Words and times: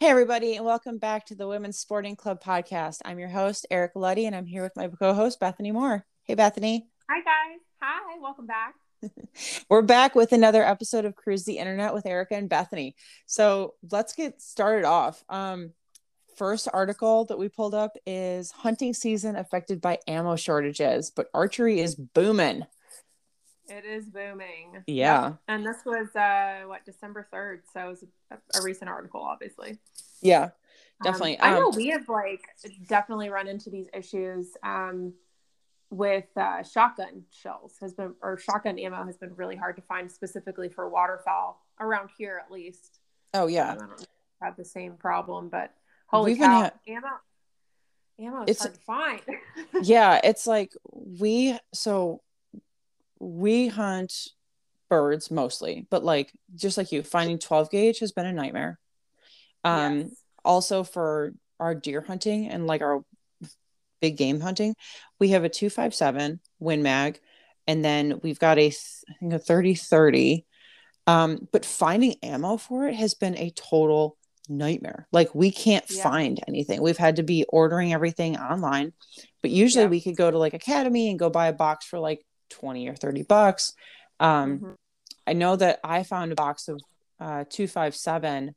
Hey, 0.00 0.10
everybody, 0.10 0.54
and 0.54 0.64
welcome 0.64 0.98
back 0.98 1.26
to 1.26 1.34
the 1.34 1.48
Women's 1.48 1.76
Sporting 1.76 2.14
Club 2.14 2.40
podcast. 2.40 3.00
I'm 3.04 3.18
your 3.18 3.30
host, 3.30 3.66
Ericka 3.68 3.96
Luddy, 3.96 4.26
and 4.26 4.36
I'm 4.36 4.46
here 4.46 4.62
with 4.62 4.76
my 4.76 4.86
co 4.86 5.12
host, 5.12 5.40
Bethany 5.40 5.72
Moore. 5.72 6.06
Hey, 6.22 6.36
Bethany. 6.36 6.86
Hi, 7.10 7.18
guys. 7.18 7.58
Hi, 7.82 8.16
welcome 8.22 8.46
back. 8.46 8.74
We're 9.68 9.82
back 9.82 10.14
with 10.14 10.30
another 10.30 10.62
episode 10.62 11.04
of 11.04 11.16
Cruise 11.16 11.44
the 11.44 11.58
Internet 11.58 11.94
with 11.94 12.04
Ericka 12.04 12.30
and 12.38 12.48
Bethany. 12.48 12.94
So 13.26 13.74
let's 13.90 14.12
get 14.12 14.40
started 14.40 14.84
off. 14.84 15.24
Um, 15.28 15.72
first 16.36 16.68
article 16.72 17.24
that 17.24 17.38
we 17.40 17.48
pulled 17.48 17.74
up 17.74 17.96
is 18.06 18.52
hunting 18.52 18.94
season 18.94 19.34
affected 19.34 19.80
by 19.80 19.98
ammo 20.06 20.36
shortages, 20.36 21.10
but 21.10 21.26
archery 21.34 21.80
is 21.80 21.96
booming. 21.96 22.64
It 23.68 23.84
is 23.84 24.06
booming. 24.06 24.82
Yeah. 24.86 25.34
And 25.46 25.64
this 25.64 25.78
was 25.84 26.14
uh 26.16 26.62
what 26.66 26.84
December 26.84 27.26
3rd, 27.32 27.60
so 27.72 27.86
it 27.86 27.88
was 27.88 28.04
a, 28.30 28.58
a 28.58 28.62
recent 28.62 28.88
article 28.90 29.20
obviously. 29.20 29.78
Yeah. 30.22 30.44
Um, 30.44 30.50
Definitely. 31.04 31.38
Um, 31.38 31.52
I 31.54 31.58
know 31.58 31.68
Um, 31.68 31.76
we 31.76 31.88
have 31.88 32.08
like 32.08 32.42
definitely 32.86 33.28
run 33.28 33.46
into 33.48 33.70
these 33.70 33.86
issues 33.94 34.56
um 34.62 35.12
with 35.90 36.26
uh, 36.36 36.62
shotgun 36.62 37.22
shells 37.30 37.76
has 37.80 37.94
been 37.94 38.14
or 38.22 38.36
shotgun 38.38 38.78
ammo 38.78 39.04
has 39.06 39.16
been 39.16 39.34
really 39.36 39.56
hard 39.56 39.74
to 39.76 39.82
find 39.82 40.10
specifically 40.12 40.68
for 40.68 40.86
waterfowl 40.88 41.64
around 41.80 42.10
here 42.18 42.38
at 42.44 42.50
least. 42.52 43.00
oh 43.34 43.44
Um, 43.44 43.48
yeah. 43.50 43.72
I 43.72 43.74
don't 43.76 43.88
know 43.88 43.94
if 43.94 44.00
we 44.00 44.06
have 44.46 44.56
the 44.56 44.64
same 44.66 44.94
problem, 44.94 45.48
but 45.48 45.72
holy 46.06 46.32
We've 46.32 46.40
cow, 46.42 46.62
ha- 46.64 46.70
ammo 46.86 47.08
ammo 48.18 48.42
is 48.44 48.50
It's- 48.50 48.62
hard 48.62 48.74
to 48.74 48.80
find. 48.80 49.38
yeah 49.86 50.20
it's 50.24 50.46
like 50.46 50.72
we 50.92 51.58
so 51.72 52.20
we 53.20 53.68
hunt 53.68 54.12
birds 54.88 55.30
mostly 55.30 55.86
but 55.90 56.02
like 56.04 56.32
just 56.54 56.78
like 56.78 56.92
you 56.92 57.02
finding 57.02 57.38
12 57.38 57.70
gauge 57.70 57.98
has 57.98 58.12
been 58.12 58.26
a 58.26 58.32
nightmare 58.32 58.78
um 59.64 59.98
Yes. 60.00 60.10
also 60.44 60.82
for 60.82 61.34
our 61.60 61.74
deer 61.74 62.00
hunting 62.00 62.48
and 62.48 62.66
like 62.66 62.80
our 62.80 63.02
big 64.00 64.16
game 64.16 64.40
hunting 64.40 64.74
we 65.18 65.30
have 65.30 65.44
a 65.44 65.48
257 65.48 66.40
win 66.60 66.82
mag 66.82 67.20
and 67.66 67.84
then 67.84 68.20
we've 68.22 68.38
got 68.38 68.58
a 68.58 68.68
i 68.68 69.12
think 69.20 69.32
a 69.34 69.38
30 69.38 69.74
30 69.74 70.46
um 71.06 71.48
but 71.52 71.64
finding 71.66 72.14
ammo 72.22 72.56
for 72.56 72.86
it 72.86 72.94
has 72.94 73.14
been 73.14 73.36
a 73.36 73.50
total 73.50 74.16
nightmare 74.48 75.06
like 75.12 75.34
we 75.34 75.50
can't 75.50 75.84
Yeah. 75.90 76.02
find 76.04 76.40
anything 76.48 76.80
we've 76.80 76.96
had 76.96 77.16
to 77.16 77.22
be 77.22 77.44
ordering 77.48 77.92
everything 77.92 78.38
online 78.38 78.92
but 79.42 79.50
usually 79.50 79.84
Yeah. 79.84 79.90
we 79.90 80.00
could 80.00 80.16
go 80.16 80.30
to 80.30 80.38
like 80.38 80.54
academy 80.54 81.10
and 81.10 81.18
go 81.18 81.28
buy 81.28 81.48
a 81.48 81.52
box 81.52 81.84
for 81.84 81.98
like 81.98 82.24
20 82.50 82.88
or 82.88 82.94
30 82.96 83.22
bucks 83.22 83.72
um 84.20 84.58
Mhm. 84.60 84.74
I 85.26 85.34
know 85.34 85.56
that 85.56 85.80
I 85.84 86.02
found 86.04 86.32
a 86.32 86.34
box 86.34 86.68
of 86.68 86.80
uh, 87.20 87.44
257 87.50 88.54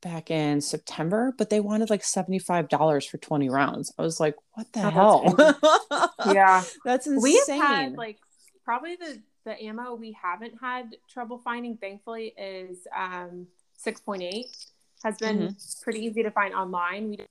back 0.00 0.30
in 0.30 0.60
September, 0.62 1.34
but 1.36 1.50
they 1.50 1.60
wanted 1.60 1.90
like 1.90 2.02
$75 2.02 3.08
for 3.08 3.18
20 3.18 3.50
rounds. 3.50 3.92
I 3.98 4.02
was 4.02 4.18
like, 4.18 4.34
what 4.54 4.72
the 4.72 4.80
Oh, 4.80 5.24
that's 5.30 5.60
hell? 5.90 6.10
yeah. 6.34 6.64
That's 6.84 7.06
insane. 7.06 7.22
We've 7.22 7.62
had 7.62 7.92
like 7.96 8.18
probably 8.64 8.96
the 8.96 9.20
the 9.44 9.62
ammo 9.62 9.94
we 9.94 10.12
haven't 10.12 10.54
had 10.60 10.96
trouble 11.08 11.38
finding, 11.38 11.76
thankfully, 11.76 12.32
is 12.38 12.86
um 12.96 13.46
6.8 13.84 14.44
has 15.04 15.18
been 15.18 15.38
Mm-hmm. 15.38 15.82
pretty 15.82 16.00
easy 16.06 16.22
to 16.22 16.30
find 16.30 16.54
online. 16.54 17.10
We 17.10 17.16
did 17.16 17.26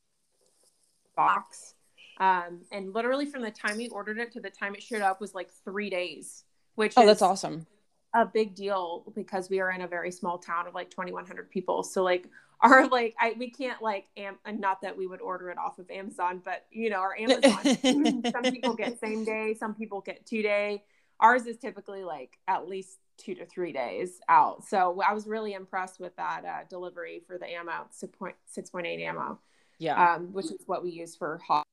box. 1.16 1.74
Um, 2.22 2.62
and 2.72 2.94
literally 2.94 3.26
from 3.26 3.42
the 3.42 3.50
time 3.50 3.78
we 3.78 3.90
ordered 3.90 4.20
it 4.20 4.32
to 4.34 4.40
the 4.40 4.52
time 4.52 4.76
it 4.76 4.84
showed 4.84 5.02
up 5.02 5.20
was 5.20 5.34
like 5.34 5.50
three 5.66 5.90
days, 5.90 6.44
which 6.76 6.94
oh, 6.96 7.02
is 7.02 7.08
that's 7.08 7.22
awesome. 7.24 7.66
a 8.14 8.28
big 8.28 8.54
deal 8.54 9.12
because 9.16 9.50
we 9.50 9.60
are 9.60 9.72
in 9.72 9.82
a 9.82 9.88
very 9.88 10.12
small 10.12 10.38
town 10.38 10.68
of 10.68 10.76
like 10.76 10.92
2100 10.92 11.50
people 11.50 11.82
so 11.82 12.04
like 12.04 12.28
our 12.62 12.88
like 12.90 13.16
I 13.20 13.34
we 13.40 13.50
can't 13.50 13.82
like 13.82 14.06
am 14.16 14.38
and 14.46 14.60
not 14.60 14.82
that 14.84 14.96
we 14.96 15.08
would 15.08 15.20
order 15.20 15.50
it 15.50 15.58
off 15.58 15.80
of 15.80 15.90
Amazon 15.90 16.44
but 16.46 16.66
you 16.72 16.92
know 16.92 17.00
our 17.00 17.18
Amazon 17.18 18.22
some 18.32 18.44
people 18.54 18.76
get 18.76 19.00
same 19.00 19.26
day 19.26 19.56
some 19.58 19.74
people 19.74 20.02
get 20.02 20.24
two 20.24 20.44
day 20.44 20.84
ours 21.20 21.48
is 21.48 21.58
typically 21.58 22.04
like 22.04 22.38
at 22.48 22.68
least 22.68 23.00
two 23.18 23.34
to 23.34 23.48
three 23.48 23.72
days 23.72 24.20
out 24.30 24.64
so 24.64 25.02
I 25.02 25.14
was 25.14 25.26
really 25.26 25.54
impressed 25.54 26.00
with 26.00 26.16
that 26.18 26.46
uh, 26.46 26.60
delivery 26.70 27.24
for 27.26 27.40
the 27.40 27.48
ammo 27.48 27.88
6.8 27.92 29.02
ammo 29.02 29.40
Yeah. 29.80 30.14
um, 30.16 30.34
which 30.34 30.46
is 30.48 30.62
what 30.68 30.84
we 30.84 30.92
use 30.92 31.16
for 31.16 31.40
hot 31.40 31.66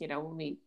you 0.00 0.08
know 0.08 0.20
when 0.20 0.36
we 0.36 0.58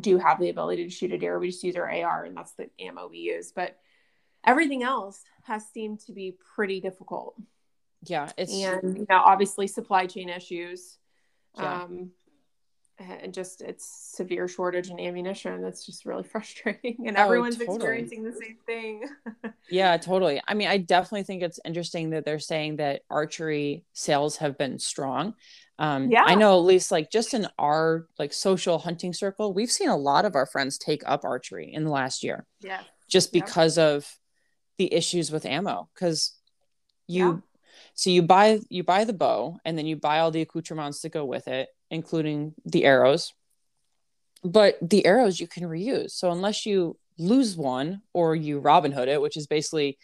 do 0.00 0.18
have 0.18 0.38
the 0.40 0.48
ability 0.48 0.84
to 0.84 0.90
shoot 0.90 1.12
a 1.12 1.18
deer 1.18 1.38
we 1.38 1.48
just 1.50 1.62
use 1.64 1.76
our 1.76 1.90
AR 1.90 2.24
and 2.24 2.36
that's 2.36 2.52
the 2.52 2.68
ammo 2.80 3.08
we 3.08 3.18
use 3.18 3.52
but 3.52 3.76
everything 4.44 4.82
else 4.82 5.20
has 5.44 5.66
seemed 5.66 6.00
to 6.00 6.12
be 6.12 6.36
pretty 6.54 6.80
difficult 6.80 7.34
yeah. 8.04 8.30
It's, 8.38 8.52
and 8.52 8.96
you 8.96 9.06
know 9.10 9.16
obviously 9.18 9.66
supply 9.66 10.06
chain 10.06 10.28
issues 10.28 10.98
Yeah. 11.56 11.82
um 11.82 12.10
and 13.00 13.32
just 13.34 13.60
it's 13.60 13.84
severe 14.16 14.48
shortage 14.48 14.90
in 14.90 14.98
ammunition 15.00 15.62
that's 15.62 15.84
just 15.86 16.04
really 16.04 16.22
frustrating 16.34 17.06
and 17.06 17.16
Oh, 17.16 17.22
everyone's 17.24 17.56
totally. 17.56 17.76
experiencing 17.76 18.22
the 18.24 18.32
same 18.32 18.56
thing 18.66 19.04
yeah, 19.70 19.96
totally. 19.98 20.40
I 20.48 20.54
mean, 20.54 20.68
I 20.68 20.78
definitely 20.78 21.24
think 21.24 21.42
it's 21.42 21.60
interesting 21.64 22.10
that 22.10 22.24
they're 22.24 22.38
saying 22.38 22.76
that 22.76 23.02
archery 23.10 23.84
sales 23.92 24.36
have 24.38 24.56
been 24.56 24.78
strong. 24.78 25.34
Um, 25.78 26.10
Yeah. 26.10 26.24
I 26.26 26.34
know 26.34 26.58
at 26.58 26.64
least 26.64 26.90
like 26.90 27.10
just 27.10 27.34
in 27.34 27.46
our 27.58 28.06
like 28.18 28.32
social 28.32 28.78
hunting 28.78 29.12
circle, 29.12 29.52
we've 29.54 29.70
seen 29.70 29.88
a 29.88 29.96
lot 29.96 30.24
of 30.24 30.34
our 30.34 30.46
friends 30.46 30.76
take 30.78 31.02
up 31.06 31.24
archery 31.24 31.72
in 31.72 31.84
the 31.84 31.90
last 31.90 32.22
year. 32.22 32.46
yeah 32.60 32.82
just 33.08 33.32
because 33.32 33.78
of 33.78 34.06
the 34.76 34.92
issues 34.92 35.30
with 35.30 35.46
ammo 35.46 35.88
because 35.94 36.34
you 37.06 37.26
Yeah. 37.26 37.36
so 37.94 38.10
you 38.10 38.22
buy 38.22 38.60
you 38.68 38.84
buy 38.84 39.04
the 39.04 39.14
bow 39.14 39.56
and 39.64 39.78
then 39.78 39.86
you 39.86 39.96
buy 39.96 40.18
all 40.18 40.30
the 40.30 40.42
accoutrements 40.42 41.00
to 41.00 41.08
go 41.08 41.24
with 41.24 41.48
it 41.48 41.68
including 41.90 42.54
the 42.66 42.84
arrows 42.84 43.32
but 44.44 44.76
the 44.82 45.06
arrows 45.06 45.40
you 45.40 45.46
can 45.46 45.62
reuse 45.64 46.10
so 46.12 46.30
unless 46.30 46.66
you 46.66 46.98
lose 47.18 47.56
one 47.56 48.02
or 48.12 48.36
you 48.36 48.58
robin 48.60 48.92
hood 48.92 49.08
it 49.08 49.20
which 49.22 49.36
is 49.36 49.46
basically 49.46 49.96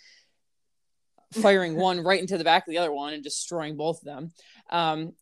firing 1.35 1.77
one 1.77 2.01
right 2.01 2.21
into 2.21 2.39
the 2.39 2.45
back 2.45 2.67
of 2.67 2.71
the 2.71 2.79
other 2.79 2.93
one 2.93 3.13
and 3.13 3.23
destroying 3.23 3.77
both 3.77 3.99
of 4.01 4.05
them 4.05 4.31
um, 4.71 5.13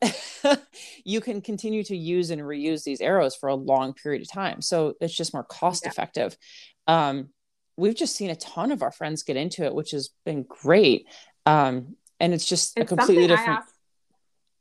you 1.05 1.21
can 1.21 1.41
continue 1.41 1.83
to 1.85 1.97
use 1.97 2.31
and 2.31 2.41
reuse 2.43 2.85
these 2.85 3.01
arrows 3.01 3.35
for 3.35 3.49
a 3.49 3.55
long 3.55 3.93
period 3.95 4.23
of 4.23 4.31
time 4.31 4.61
so 4.61 4.95
it's 5.01 5.15
just 5.17 5.33
more 5.35 5.45
cost 5.45 5.85
Yeah. 5.85 5.91
effective 5.91 6.37
um, 6.87 7.31
we've 7.77 7.97
just 7.97 8.15
seen 8.17 8.31
a 8.31 8.37
ton 8.37 8.71
of 8.73 8.83
our 8.83 8.93
friends 8.93 9.23
get 9.23 9.37
into 9.37 9.65
it 9.65 9.75
which 9.75 9.91
has 9.93 10.11
been 10.25 10.45
great 10.49 11.07
um, 11.47 11.97
and 12.21 12.33
it's 12.35 12.45
just 12.47 12.77
it's 12.77 12.93
a 12.93 12.97
completely 12.97 13.27
different 13.27 13.61
asked, 13.61 13.75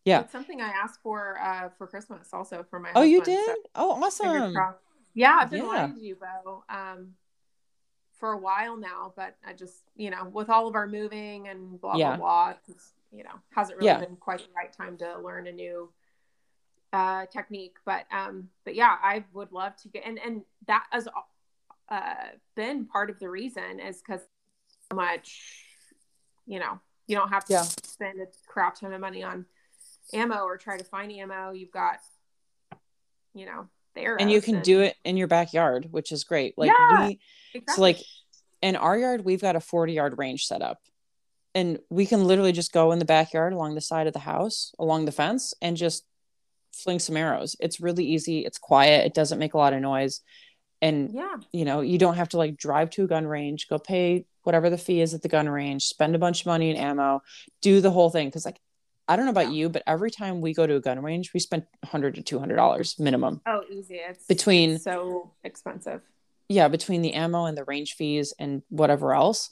Yeah. 0.05 0.21
it's 0.21 0.31
something 0.31 0.61
I 0.61 0.69
asked 0.69 0.99
for 1.03 1.39
uh 1.39 1.69
for 1.77 1.85
Christmas 1.87 2.29
also 2.33 2.65
for 2.69 2.79
my 2.79 2.89
oh 2.95 3.03
you 3.03 3.21
did 3.23 3.45
so- 3.45 3.55
oh 3.75 4.03
awesome. 4.03 4.55
Yeah, 5.13 5.39
I've 5.41 5.49
been 5.49 5.59
Yeah. 5.59 5.67
wanting 5.67 5.95
to 5.95 6.01
do 6.01 6.15
bow 6.15 6.63
um, 6.69 7.15
for 8.21 8.33
a 8.33 8.37
while 8.37 8.77
now, 8.77 9.11
but 9.15 9.35
I 9.43 9.51
just, 9.51 9.83
you 9.97 10.11
know, 10.11 10.25
with 10.31 10.49
all 10.49 10.67
of 10.67 10.75
our 10.75 10.87
moving 10.87 11.47
and 11.49 11.81
blah 11.81 11.97
Yeah. 11.97 12.15
blah 12.15 12.17
blah, 12.17 12.53
it's, 12.69 12.93
you 13.11 13.23
know, 13.23 13.31
hasn't 13.49 13.77
really 13.77 13.87
Yeah. 13.87 13.99
been 13.99 14.15
quite 14.15 14.39
the 14.39 14.53
right 14.55 14.71
time 14.71 14.95
to 14.97 15.19
learn 15.19 15.47
a 15.47 15.51
new 15.51 15.91
uh, 16.93 17.25
technique. 17.25 17.77
But 17.83 18.05
um, 18.11 18.47
but 18.63 18.75
yeah, 18.75 18.95
I 19.01 19.25
would 19.33 19.51
love 19.51 19.75
to 19.77 19.89
get 19.89 20.05
and 20.05 20.19
and 20.19 20.43
that 20.67 20.85
has 20.91 21.07
uh, 21.89 22.13
been 22.55 22.85
part 22.85 23.09
of 23.09 23.17
the 23.19 23.27
reason 23.27 23.79
is 23.79 24.01
because 24.01 24.21
so 24.91 24.95
much, 24.95 25.65
you 26.45 26.59
know, 26.59 26.79
you 27.07 27.17
don't 27.17 27.29
have 27.29 27.43
to 27.45 27.53
Yeah. 27.53 27.63
spend 27.83 28.21
a 28.21 28.27
crap 28.47 28.75
ton 28.79 28.93
of 28.93 29.01
money 29.01 29.23
on 29.23 29.45
ammo 30.13 30.43
or 30.43 30.57
try 30.57 30.77
to 30.77 30.83
find 30.83 31.11
ammo. 31.11 31.51
You've 31.51 31.71
got, 31.71 31.97
you 33.33 33.47
know, 33.47 33.67
there 33.95 34.15
and 34.19 34.31
you 34.31 34.41
can 34.41 34.61
do 34.61 34.81
it 34.81 34.95
in 35.03 35.17
your 35.17 35.27
backyard 35.27 35.87
which 35.91 36.11
is 36.11 36.23
great 36.23 36.53
like 36.57 36.69
Yeah. 36.69 37.07
we 37.07 37.19
Exactly. 37.53 37.75
So 37.75 37.81
like 37.81 37.97
in 38.61 38.75
our 38.75 38.97
yard, 38.97 39.25
we've 39.25 39.41
got 39.41 39.55
a 39.55 39.59
40 39.59 39.93
yard 39.93 40.17
range 40.17 40.45
set 40.45 40.61
up. 40.61 40.79
And 41.53 41.79
we 41.89 42.05
can 42.05 42.23
literally 42.25 42.53
just 42.53 42.71
go 42.71 42.91
in 42.91 42.99
the 42.99 43.05
backyard 43.05 43.51
along 43.51 43.75
the 43.75 43.81
side 43.81 44.07
of 44.07 44.13
the 44.13 44.19
house, 44.19 44.73
along 44.79 45.05
the 45.05 45.11
fence, 45.11 45.53
and 45.61 45.75
just 45.75 46.05
fling 46.71 46.99
some 46.99 47.17
arrows. 47.17 47.57
It's 47.59 47.81
really 47.81 48.05
easy. 48.05 48.45
It's 48.45 48.57
quiet. 48.57 49.05
It 49.05 49.13
doesn't 49.13 49.39
make 49.39 49.53
a 49.53 49.57
lot 49.57 49.73
of 49.73 49.81
noise. 49.81 50.21
And 50.81 51.11
yeah, 51.11 51.35
you 51.51 51.65
know, 51.65 51.81
you 51.81 51.97
don't 51.97 52.15
have 52.15 52.29
to 52.29 52.37
like 52.37 52.55
drive 52.55 52.89
to 52.91 53.03
a 53.03 53.07
gun 53.07 53.27
range, 53.27 53.67
go 53.67 53.77
pay 53.77 54.25
whatever 54.43 54.69
the 54.69 54.77
fee 54.77 55.01
is 55.01 55.13
at 55.13 55.21
the 55.21 55.27
gun 55.27 55.49
range, 55.49 55.83
spend 55.83 56.15
a 56.15 56.19
bunch 56.19 56.41
of 56.41 56.45
money 56.47 56.71
in 56.71 56.77
ammo, 56.77 57.21
do 57.61 57.81
the 57.81 57.91
whole 57.91 58.09
thing. 58.09 58.31
Cause 58.31 58.45
like 58.45 58.59
I 59.11 59.17
don't 59.17 59.25
know 59.25 59.31
about 59.31 59.47
Yeah. 59.47 59.59
you, 59.59 59.69
but 59.69 59.83
every 59.85 60.09
time 60.09 60.39
we 60.39 60.53
go 60.53 60.65
to 60.65 60.75
a 60.75 60.79
gun 60.79 61.01
range, 61.01 61.33
we 61.33 61.41
spend 61.41 61.63
100 61.81 62.15
to 62.15 62.21
200 62.21 62.55
dollars 62.55 62.97
minimum. 62.97 63.41
oh, 63.45 63.61
easy. 63.69 63.95
It's 63.95 64.25
Between- 64.25 64.71
it's 64.71 64.85
so 64.85 65.33
expensive. 65.43 66.01
yeah 66.47 66.67
between 66.69 67.01
the 67.01 67.13
ammo 67.13 67.45
and 67.45 67.57
the 67.57 67.63
range 67.65 67.93
fees 67.95 68.33
and 68.39 68.61
whatever 68.69 69.13
else 69.13 69.51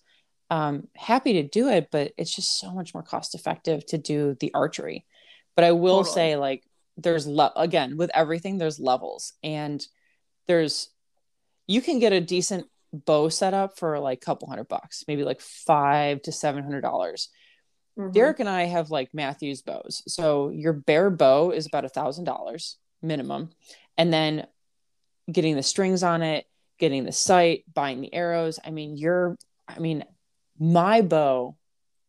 um 0.50 0.88
happy 0.98 1.32
to 1.34 1.44
do 1.44 1.70
it 1.70 1.88
but 1.92 2.12
it's 2.18 2.36
just 2.36 2.60
so 2.60 2.72
much 2.74 2.94
more 2.94 3.04
cost 3.04 3.36
effective 3.36 3.86
to 3.86 3.98
do 3.98 4.36
the 4.42 4.52
archery 4.54 5.06
but 5.56 5.64
i 5.64 5.72
will 5.72 6.00
Totally. 6.04 6.14
say 6.14 6.36
like 6.36 6.64
there's 6.98 7.26
le- 7.26 7.54
again 7.56 7.96
with 7.96 8.12
everything 8.14 8.58
there's 8.58 8.80
levels 8.82 9.32
and 9.44 9.80
there's 10.48 10.90
you 11.68 11.82
can 11.82 12.00
get 12.00 12.12
a 12.12 12.20
decent 12.20 12.66
bow 12.92 13.30
setup 13.30 13.78
for 13.80 13.98
like 14.00 14.18
a 14.22 14.26
couple 14.26 14.50
hundred 14.50 14.68
bucks 14.68 15.06
maybe 15.08 15.24
like 15.24 15.40
five 15.40 16.22
to 16.24 16.32
seven 16.34 16.64
hundred 16.66 16.82
dollars 16.82 17.30
Mhm. 18.00 18.14
Derek 18.14 18.40
and 18.40 18.50
I 18.50 18.64
have 18.64 18.92
like 18.92 19.14
Mathews 19.14 19.62
bows. 19.62 20.04
So 20.08 20.50
your 20.50 20.74
bare 20.74 21.10
bow 21.10 21.52
is 21.52 21.68
about 21.68 21.86
a 21.86 21.90
thousand 21.90 22.24
dollars 22.24 22.78
minimum. 23.02 23.50
And 23.98 24.14
then 24.14 24.48
getting 25.30 25.56
the 25.56 25.64
strings 25.64 26.02
on 26.02 26.22
it, 26.22 26.46
getting 26.80 27.04
the 27.04 27.12
sight, 27.12 27.66
buying 27.74 28.02
the 28.02 28.14
arrows. 28.14 28.60
I 28.64 28.72
mean, 28.72 28.98
you're 28.98 29.38
I 29.68 29.80
mean, 29.80 30.06
my 30.58 31.02
bow, 31.02 31.58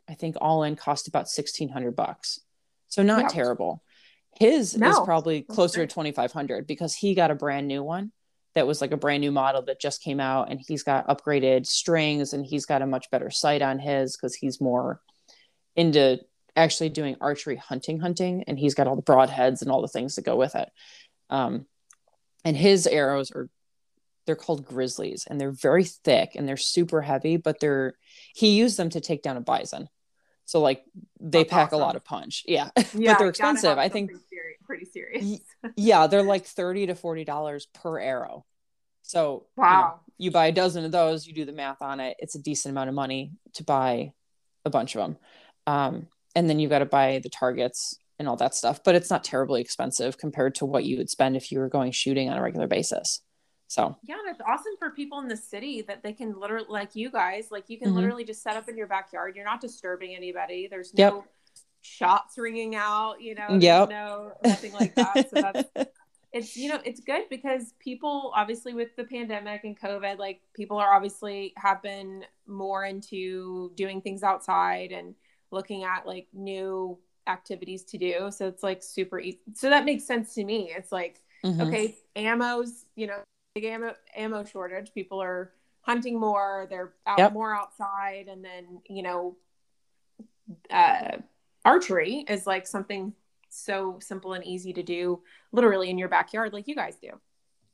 I 0.09 0.15
think 0.15 0.37
all 0.41 0.63
in 0.63 0.77
cost 0.77 1.09
about 1.09 1.29
sixteen 1.29 1.69
hundred 1.69 1.97
bucks. 1.97 2.41
So 2.89 3.03
not 3.03 3.31
terrible. 3.31 3.83
His 4.39 4.75
is 4.75 4.99
probably 5.05 5.43
closer 5.43 5.85
to 5.87 5.93
twenty 5.93 6.13
five 6.13 6.33
hundred 6.33 6.67
because 6.67 6.95
he 6.95 7.15
got 7.15 7.33
a 7.33 7.35
brand 7.35 7.67
new 7.67 7.83
one 7.83 8.13
that 8.55 8.67
was 8.67 8.81
like 8.81 8.93
a 8.93 8.97
brand 8.97 9.21
new 9.21 9.31
model 9.31 9.63
that 9.63 9.81
just 9.81 10.03
came 10.03 10.19
out 10.19 10.51
and 10.51 10.61
he's 10.67 10.83
got 10.83 11.07
upgraded 11.09 11.67
strings 11.67 12.33
and 12.33 12.45
he's 12.47 12.67
got 12.67 12.83
a 12.83 12.87
much 12.87 13.11
better 13.11 13.31
sight 13.31 13.63
on 13.63 13.79
his 13.79 14.17
because 14.17 14.35
he's 14.35 14.61
more 14.61 15.01
into 15.77 16.21
actually 16.57 16.89
doing 16.89 17.17
archery 17.21 17.57
hunting 17.57 18.01
hunting 18.01 18.45
and 18.47 18.59
he's 18.59 18.75
got 18.75 18.87
all 18.87 18.97
the 18.97 19.03
broadheads 19.03 19.63
and 19.63 19.71
all 19.71 19.83
the 19.83 19.89
things 19.89 20.17
that 20.17 20.25
go 20.25 20.37
with 20.37 20.55
it. 20.57 20.69
Um, 21.31 21.67
and 22.45 22.57
his 22.57 22.87
arrows 22.87 23.31
are 23.31 23.49
they're 24.27 24.37
called 24.37 24.65
grizzlies 24.67 25.27
and 25.29 25.41
they're 25.41 25.51
very 25.53 25.85
thick 25.85 26.33
and 26.35 26.49
they're 26.49 26.57
super 26.57 27.01
heavy 27.03 27.37
but 27.37 27.59
they're 27.61 27.95
he 28.35 28.57
used 28.57 28.77
them 28.77 28.91
to 28.91 29.01
take 29.01 29.23
down 29.23 29.37
a 29.37 29.41
bison. 29.41 29.89
So 30.45 30.61
like 30.61 30.85
they 31.21 31.45
That's 31.45 31.51
pack 31.51 31.73
a 31.73 31.77
lot 31.77 31.95
of 31.97 32.05
punch. 32.05 32.43
Yeah, 32.47 32.71
Yeah, 32.95 33.13
but 33.13 33.19
they're 33.21 33.29
expensive. 33.29 33.79
i 33.79 33.89
think 33.89 34.11
something 34.11 34.27
seri- 34.29 34.57
pretty 34.65 34.85
serious. 34.85 35.41
Yeah 35.77 36.07
they're 36.09 36.23
like 36.35 36.45
30 36.45 36.89
to 36.89 36.95
40 36.95 37.25
dollars 37.25 37.67
per 37.67 37.99
arrow. 38.01 38.45
So 39.03 39.47
you 39.57 39.63
know, 39.63 39.69
Wow. 39.69 40.01
you 40.19 40.31
buy 40.31 40.47
a 40.49 40.53
dozen 40.53 40.85
of 40.85 40.93
those 40.93 41.27
you 41.27 41.33
do 41.33 41.45
the 41.45 41.53
math 41.53 41.81
on 41.83 42.01
it 42.01 42.17
it's 42.19 42.35
a 42.35 42.43
decent 42.43 42.73
amount 42.73 42.89
of 42.89 42.95
money 42.95 43.33
to 43.55 43.65
buy 43.65 44.13
a 44.65 44.71
bunch 44.71 44.95
of 44.97 45.01
them 45.03 45.17
um, 45.71 46.07
and 46.35 46.49
then 46.49 46.59
you've 46.59 46.71
got 46.71 46.81
to 46.81 46.87
buy 46.99 47.21
the 47.23 47.29
targets 47.43 47.95
and 48.19 48.29
all 48.29 48.37
that 48.37 48.55
stuff 48.55 48.77
but 48.85 48.95
it's 48.95 49.11
not 49.11 49.25
terribly 49.25 49.61
expensive 49.61 50.19
compared 50.19 50.55
to 50.55 50.67
what 50.67 50.85
you 50.85 50.97
would 50.99 51.11
spend 51.11 51.37
if 51.37 51.51
you 51.51 51.59
were 51.59 51.69
going 51.69 51.93
shooting 51.93 52.29
on 52.29 52.37
a 52.39 52.43
regular 52.43 52.67
basis 52.67 53.23
so 53.69 53.97
Yeah, 54.03 54.17
and 54.19 54.29
it's 54.35 54.41
awesome 54.53 54.75
for 54.81 54.91
people 54.91 55.21
in 55.21 55.29
the 55.29 55.37
city 55.37 55.83
that 55.83 56.03
they 56.03 56.13
can 56.13 56.31
literally, 56.43 56.67
like 56.69 56.97
you 56.97 57.09
guys, 57.09 57.45
like 57.53 57.67
you 57.69 57.79
can 57.79 57.91
Mhm. 57.91 57.95
literally 57.99 58.25
just 58.25 58.43
set 58.43 58.57
up 58.57 58.69
in 58.69 58.77
your 58.77 58.89
backyard. 58.89 59.37
You're 59.37 59.45
not 59.53 59.61
disturbing 59.61 60.13
anybody. 60.17 60.67
There's 60.69 60.93
Yep. 60.93 61.13
no 61.13 61.25
shots 61.81 62.37
ringing 62.37 62.75
out, 62.75 63.21
you 63.21 63.35
know, 63.37 63.57
Yep. 63.61 63.91
no 63.91 64.33
nothing 64.43 64.73
like 64.73 64.95
that. 64.97 65.31
So 65.31 65.37
that's 65.37 65.65
it's 66.33 66.57
you 66.57 66.69
know 66.69 66.81
it's 66.85 67.01
good 67.01 67.25
because 67.31 67.75
people 67.79 68.33
obviously 68.35 68.73
with 68.75 68.95
the 68.97 69.05
pandemic 69.05 69.65
and 69.65 69.79
covid 69.87 70.17
like 70.19 70.41
people 70.55 70.79
are 70.79 70.95
obviously 70.95 71.53
have 71.57 71.83
been 71.83 72.25
more 72.47 72.85
into 72.85 73.73
doing 73.75 74.01
things 74.01 74.23
outside 74.23 74.93
and 74.93 75.15
looking 75.51 75.85
at 75.85 76.07
like 76.07 76.29
new 76.33 76.99
activities 77.27 77.85
to 77.85 77.99
do 77.99 78.31
so 78.31 78.47
it's 78.49 78.63
like 78.63 78.83
super 78.83 79.21
easy 79.21 79.41
so 79.55 79.71
that 79.71 79.85
makes 79.85 80.05
sense 80.05 80.35
to 80.35 80.45
me 80.45 80.73
it's 80.77 80.91
like 80.91 81.23
Mhm. 81.45 81.61
okay 81.63 81.97
ammo's 82.17 82.87
you 82.97 83.07
know 83.07 83.21
big 83.55 83.65
ammo 83.65 83.95
ammo 84.17 84.45
shortage 84.45 84.93
people 84.93 85.21
are 85.23 85.53
hunting 85.83 86.19
more 86.19 86.67
they're 86.71 86.95
out 87.07 87.19
Yep. 87.19 87.33
more 87.33 87.55
outside 87.55 88.27
and 88.29 88.45
then 88.45 88.81
you 88.89 89.03
know 89.03 89.37
uh 90.71 91.17
archery 91.65 92.25
is 92.29 92.47
like 92.47 92.67
something 92.67 93.13
so 93.49 93.99
simple 94.01 94.33
and 94.33 94.45
easy 94.45 94.73
to 94.73 94.83
do 94.83 95.21
literally 95.53 95.91
in 95.91 95.99
your 95.99 96.09
backyard 96.09 96.53
like 96.53 96.67
you 96.69 96.75
guys 96.75 96.97
do 97.01 97.11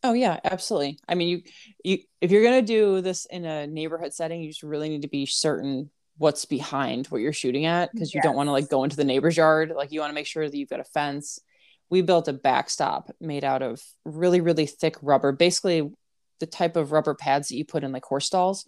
Oh 0.02 0.12
yeah, 0.12 0.38
absolutely. 0.44 0.98
I 1.08 1.16
mean, 1.16 1.28
you 1.28 1.42
you 1.82 1.98
if 2.20 2.30
you're 2.30 2.44
gonna 2.44 2.62
do 2.62 3.00
this 3.00 3.24
in 3.26 3.44
a 3.44 3.66
neighborhood 3.66 4.14
setting, 4.14 4.40
you 4.40 4.50
just 4.50 4.62
really 4.62 4.88
need 4.88 5.02
to 5.02 5.08
be 5.08 5.26
certain 5.26 5.90
what's 6.18 6.44
behind 6.44 7.06
what 7.08 7.20
you're 7.20 7.32
shooting 7.32 7.66
at 7.66 7.92
because 7.92 8.14
you 8.14 8.20
don't 8.22 8.36
want 8.36 8.46
to 8.46 8.52
like 8.52 8.68
go 8.68 8.84
into 8.84 8.96
the 8.96 9.04
neighbor's 9.04 9.36
yard. 9.36 9.72
Like 9.74 9.92
you 9.92 10.00
want 10.00 10.10
to 10.10 10.14
make 10.14 10.26
sure 10.26 10.48
that 10.48 10.56
you've 10.56 10.68
got 10.68 10.80
a 10.80 10.84
fence. 10.84 11.38
We 11.90 12.02
built 12.02 12.28
a 12.28 12.32
backstop 12.32 13.10
made 13.20 13.44
out 13.44 13.62
of 13.62 13.82
really 14.04 14.40
really 14.40 14.66
thick 14.66 14.96
rubber, 15.02 15.32
basically 15.32 15.90
the 16.40 16.46
type 16.46 16.76
of 16.76 16.92
rubber 16.92 17.14
pads 17.14 17.48
that 17.48 17.56
you 17.56 17.64
put 17.64 17.84
in 17.84 17.92
like 17.92 18.04
horse 18.04 18.26
stalls. 18.26 18.66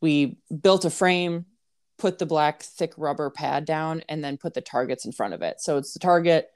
We 0.00 0.38
built 0.62 0.84
a 0.84 0.90
frame, 0.90 1.46
put 1.98 2.18
the 2.18 2.26
black 2.26 2.62
thick 2.62 2.92
rubber 2.96 3.30
pad 3.30 3.64
down, 3.64 4.02
and 4.08 4.22
then 4.22 4.38
put 4.38 4.54
the 4.54 4.60
targets 4.60 5.04
in 5.04 5.12
front 5.12 5.34
of 5.34 5.42
it. 5.42 5.60
So 5.60 5.76
it's 5.76 5.92
the 5.92 5.98
target, 5.98 6.48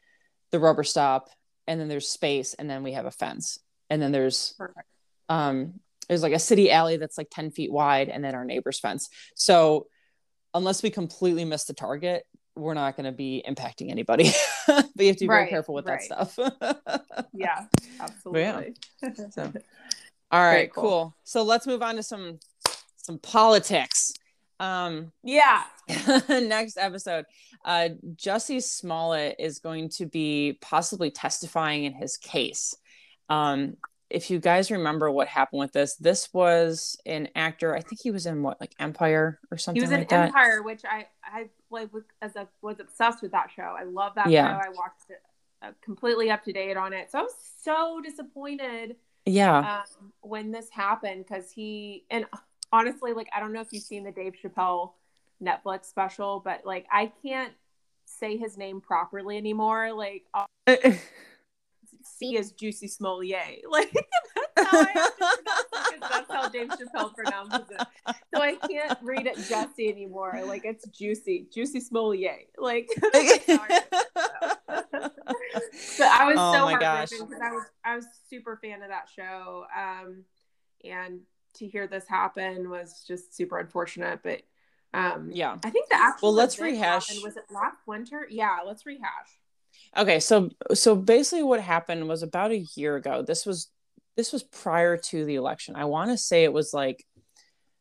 the 0.51 0.61
rubber 0.61 0.85
stop, 0.85 1.29
and 1.67 1.81
then 1.81 1.89
there's 1.89 2.09
space, 2.09 2.55
and 2.55 2.71
then 2.71 2.83
we 2.83 2.93
have 2.93 3.07
a 3.07 3.11
fence 3.11 3.59
and 3.91 4.01
then 4.01 4.13
there's 4.13 4.55
perfect 4.59 4.89
um 5.29 5.75
there's 6.09 6.23
like 6.23 6.33
a 6.33 6.39
city 6.39 6.71
alley 6.71 6.97
that's 6.97 7.17
like 7.17 7.29
10 7.31 7.51
feet 7.51 7.73
wide 7.73 8.09
and 8.09 8.23
then 8.23 8.35
our 8.35 8.45
neighbor's 8.45 8.79
fence 8.79 9.09
so 9.35 9.87
unless 10.55 10.83
we 10.83 10.91
completely 10.91 11.45
miss 11.45 11.65
the 11.65 11.75
target 11.75 12.25
we're 12.57 12.75
not 12.75 12.97
going 12.97 13.05
to 13.05 13.13
be 13.13 13.43
impacting 13.49 13.91
anybody. 13.91 14.31
But 14.67 15.03
you 15.03 15.09
have 15.09 15.17
to 15.17 15.25
be 15.25 15.29
very 15.29 15.49
careful 15.49 15.75
with 15.75 15.87
right. 15.87 16.01
that 16.09 16.31
stuff. 16.31 16.81
Yeah 17.35 17.67
absolutely. 18.01 18.75
So- 19.31 19.53
all 20.31 20.41
right 20.41 20.73
cool. 20.73 20.83
cool. 20.83 21.15
so 21.25 21.43
let's 21.43 21.67
move 21.67 21.83
on 21.83 21.97
to 21.97 22.03
some 22.03 22.39
some 22.97 23.19
politics. 23.19 24.13
Um 24.61 25.13
yeah. 25.23 25.65
next 26.29 26.79
episode 26.79 27.27
uh 27.65 27.91
jussie 28.15 28.63
smollett 28.63 29.37
is 29.39 29.59
going 29.59 29.91
to 29.91 30.07
be 30.07 30.57
possibly 30.61 31.11
testifying 31.11 31.85
in 31.85 31.93
his 31.93 32.17
case. 32.17 32.75
Um 33.29 33.77
if 34.15 34.31
you 34.31 34.39
guys 34.39 34.71
remember 34.71 35.11
what 35.11 35.27
happened 35.27 35.59
with 35.59 35.73
this 35.73 35.97
this 35.97 36.33
was 36.33 36.97
an 37.05 37.29
actor 37.35 37.75
i 37.75 37.81
think 37.81 38.01
he 38.01 38.11
was 38.11 38.27
in 38.27 38.43
what 38.43 38.61
like 38.61 38.75
empire 38.79 39.41
or 39.51 39.59
something 39.59 39.81
he 39.81 39.85
was 39.85 39.91
in 39.93 40.01
that? 40.01 40.13
Empire 40.13 40.63
which 40.63 40.83
i 40.85 41.07
i 41.25 41.49
like 41.71 41.93
was- 41.93 42.05
as 42.23 42.37
a 42.37 42.47
was 42.63 42.79
obsessed 42.81 43.21
with 43.23 43.33
that 43.33 43.51
show. 43.55 43.75
I 43.79 43.83
love 43.83 44.15
that 44.15 44.31
Yeah. 44.31 44.47
show. 44.47 44.69
I 44.69 44.69
watched 44.69 45.11
it 45.11 45.21
uh, 45.61 45.73
completely 45.83 46.31
up 46.31 46.45
to 46.45 46.53
date 46.53 46.77
on 46.77 46.93
it. 46.93 47.11
So 47.11 47.19
i 47.19 47.23
was 47.23 47.35
so 47.63 48.01
disappointed 48.03 48.97
yeah. 49.27 49.81
um, 50.01 50.13
when 50.21 50.53
this 50.53 50.69
happened 50.71 51.25
because 51.27 51.51
he 51.51 52.05
and 52.11 52.27
honestly 52.73 53.13
like 53.13 53.29
i 53.35 53.41
don't 53.41 53.53
know 53.53 53.61
if 53.61 53.69
you've 53.73 53.83
seen 53.83 54.05
the 54.05 54.13
dave 54.13 54.35
chappelle 54.43 54.93
netflix 55.43 55.87
special 55.87 56.41
but 56.45 56.65
like 56.65 56.87
i 56.93 57.11
can't 57.23 57.53
say 58.05 58.37
his 58.37 58.57
name 58.59 58.81
properly 58.81 59.37
anymore 59.39 59.93
like 59.93 60.25
I'll 62.15 62.19
see 62.31 62.37
as 62.39 62.53
juicy 62.53 62.87
smollier 62.89 63.61
like 63.69 63.93
that's 63.93 64.69
how 64.71 64.79
i 64.81 64.91
have 64.95 65.17
to 65.17 65.27
pronounce 65.37 65.65
it 65.73 66.01
'cause 66.01 66.11
that's 66.11 66.33
how 66.33 66.49
dave 66.49 66.69
chappelle 66.69 67.15
pronounces 67.15 67.71
it 67.71 67.87
so 68.35 68.41
i 68.41 68.55
can't 68.55 68.99
read 69.03 69.27
it 69.27 69.37
jesse 69.49 69.89
anymore 69.91 70.41
like 70.47 70.65
it's 70.65 70.87
juicy 70.89 71.47
juicy 71.53 71.81
smollier 71.81 72.37
like 72.59 72.89
that's 73.13 73.49
I 73.49 73.83
but 75.99 76.07
I 76.09 76.25
was 76.27 76.39
Oh 76.39 76.53
so 76.53 76.65
my 76.65 76.79
gosh. 76.79 77.11
heartbroken 77.11 77.27
because 77.27 77.43
I 77.43 77.51
was 77.53 77.63
I 77.85 77.97
was 77.97 78.07
super 78.29 78.57
fan 78.63 78.83
of 78.83 78.89
that 78.89 79.09
show. 79.15 79.65
Um, 79.77 80.25
and 80.85 81.21
to 81.55 81.67
hear 81.67 81.87
this 81.87 82.07
happen 82.09 82.69
was 82.71 83.05
just 83.07 83.35
super 83.37 83.59
unfortunate. 83.59 84.21
But 84.23 84.43
um, 84.93 85.31
yeah 85.33 85.57
I 85.65 85.71
think 85.71 85.89
the 85.89 85.97
actual 85.97 86.29
Well, 86.29 86.33
let's 86.35 86.59
rehash. 86.61 87.09
happened- 87.09 87.25
Was 87.25 87.37
it 87.37 87.45
last 87.51 87.79
winter? 87.87 88.27
Yeah, 88.31 88.59
let's 88.67 88.87
rehash. 88.87 89.41
Okay 89.97 90.21
so 90.21 90.51
so 90.73 90.97
basically 90.97 91.43
what 91.43 91.61
happened 91.61 92.09
was 92.09 92.23
about 92.23 92.51
a 92.51 92.65
year 92.77 92.97
ago 92.97 93.23
this 93.23 93.45
was 93.47 93.69
this 94.17 94.33
was 94.33 94.43
prior 94.43 94.97
to 94.97 95.25
the 95.25 95.35
election 95.35 95.77
i 95.77 95.85
want 95.85 96.11
to 96.11 96.17
say 96.19 96.45
it 96.45 96.53
was 96.53 96.73
like 96.75 97.05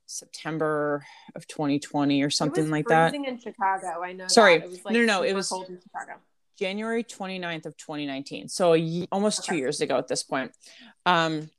september 0.06 1.06
of 1.36 1.48
2020 1.48 2.22
or 2.22 2.30
something 2.30 2.64
it 2.64 2.68
was 2.68 2.72
like 2.72 2.88
that 2.88 3.14
in 3.16 3.40
Chicago. 3.40 4.04
I 4.04 4.14
know. 4.14 4.28
Sorry. 4.28 4.60
that. 4.60 4.66
It 4.66 4.70
was 4.70 4.86
like 4.86 4.94
No, 4.94 5.00
no, 5.00 5.06
no, 5.06 5.24
it 5.24 5.34
was- 5.34 5.50
cold 5.50 5.70
in 5.70 5.80
Chicago. 5.82 6.20
January 6.58 7.04
29th 7.04 7.66
of 7.66 7.76
2019. 7.78 8.48
So 8.48 8.76
a 8.76 9.08
almost 9.12 9.44
two 9.44 9.56
years 9.56 9.82
ago 9.82 9.98
at 9.98 10.08
this 10.08 10.22
point. 10.22 10.52
Um, 11.06 11.50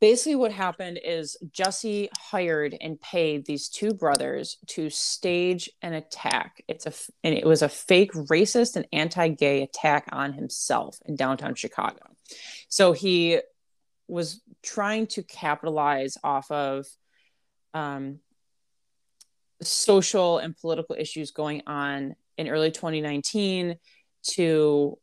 basically 0.00 0.36
what 0.36 0.52
happened 0.52 0.98
is 1.02 1.36
Jesse 1.52 2.08
hired 2.18 2.76
and 2.80 3.00
paid 3.00 3.46
these 3.46 3.68
two 3.68 3.94
brothers 3.94 4.58
to 4.68 4.90
stage 4.90 5.70
an 5.82 5.94
attack. 5.94 6.62
It's 6.68 6.86
a 6.86 6.92
and 7.24 7.34
it 7.34 7.46
was 7.46 7.62
a 7.62 7.68
fake 7.68 8.12
racist 8.12 8.76
and 8.76 8.86
anti-gay 8.92 9.62
attack 9.62 10.06
on 10.12 10.32
himself 10.32 10.98
in 11.06 11.16
downtown 11.16 11.54
Chicago. 11.54 12.00
So 12.68 12.92
he 12.92 13.40
was 14.08 14.40
trying 14.62 15.06
to 15.08 15.22
capitalize 15.22 16.16
off 16.22 16.50
of 16.50 16.86
um, 17.74 18.20
social 19.62 20.38
and 20.38 20.56
political 20.56 20.96
issues 20.98 21.30
going 21.30 21.62
on 21.66 22.14
in 22.36 22.48
early 22.48 22.70
2019 22.70 23.76
to 24.22 24.98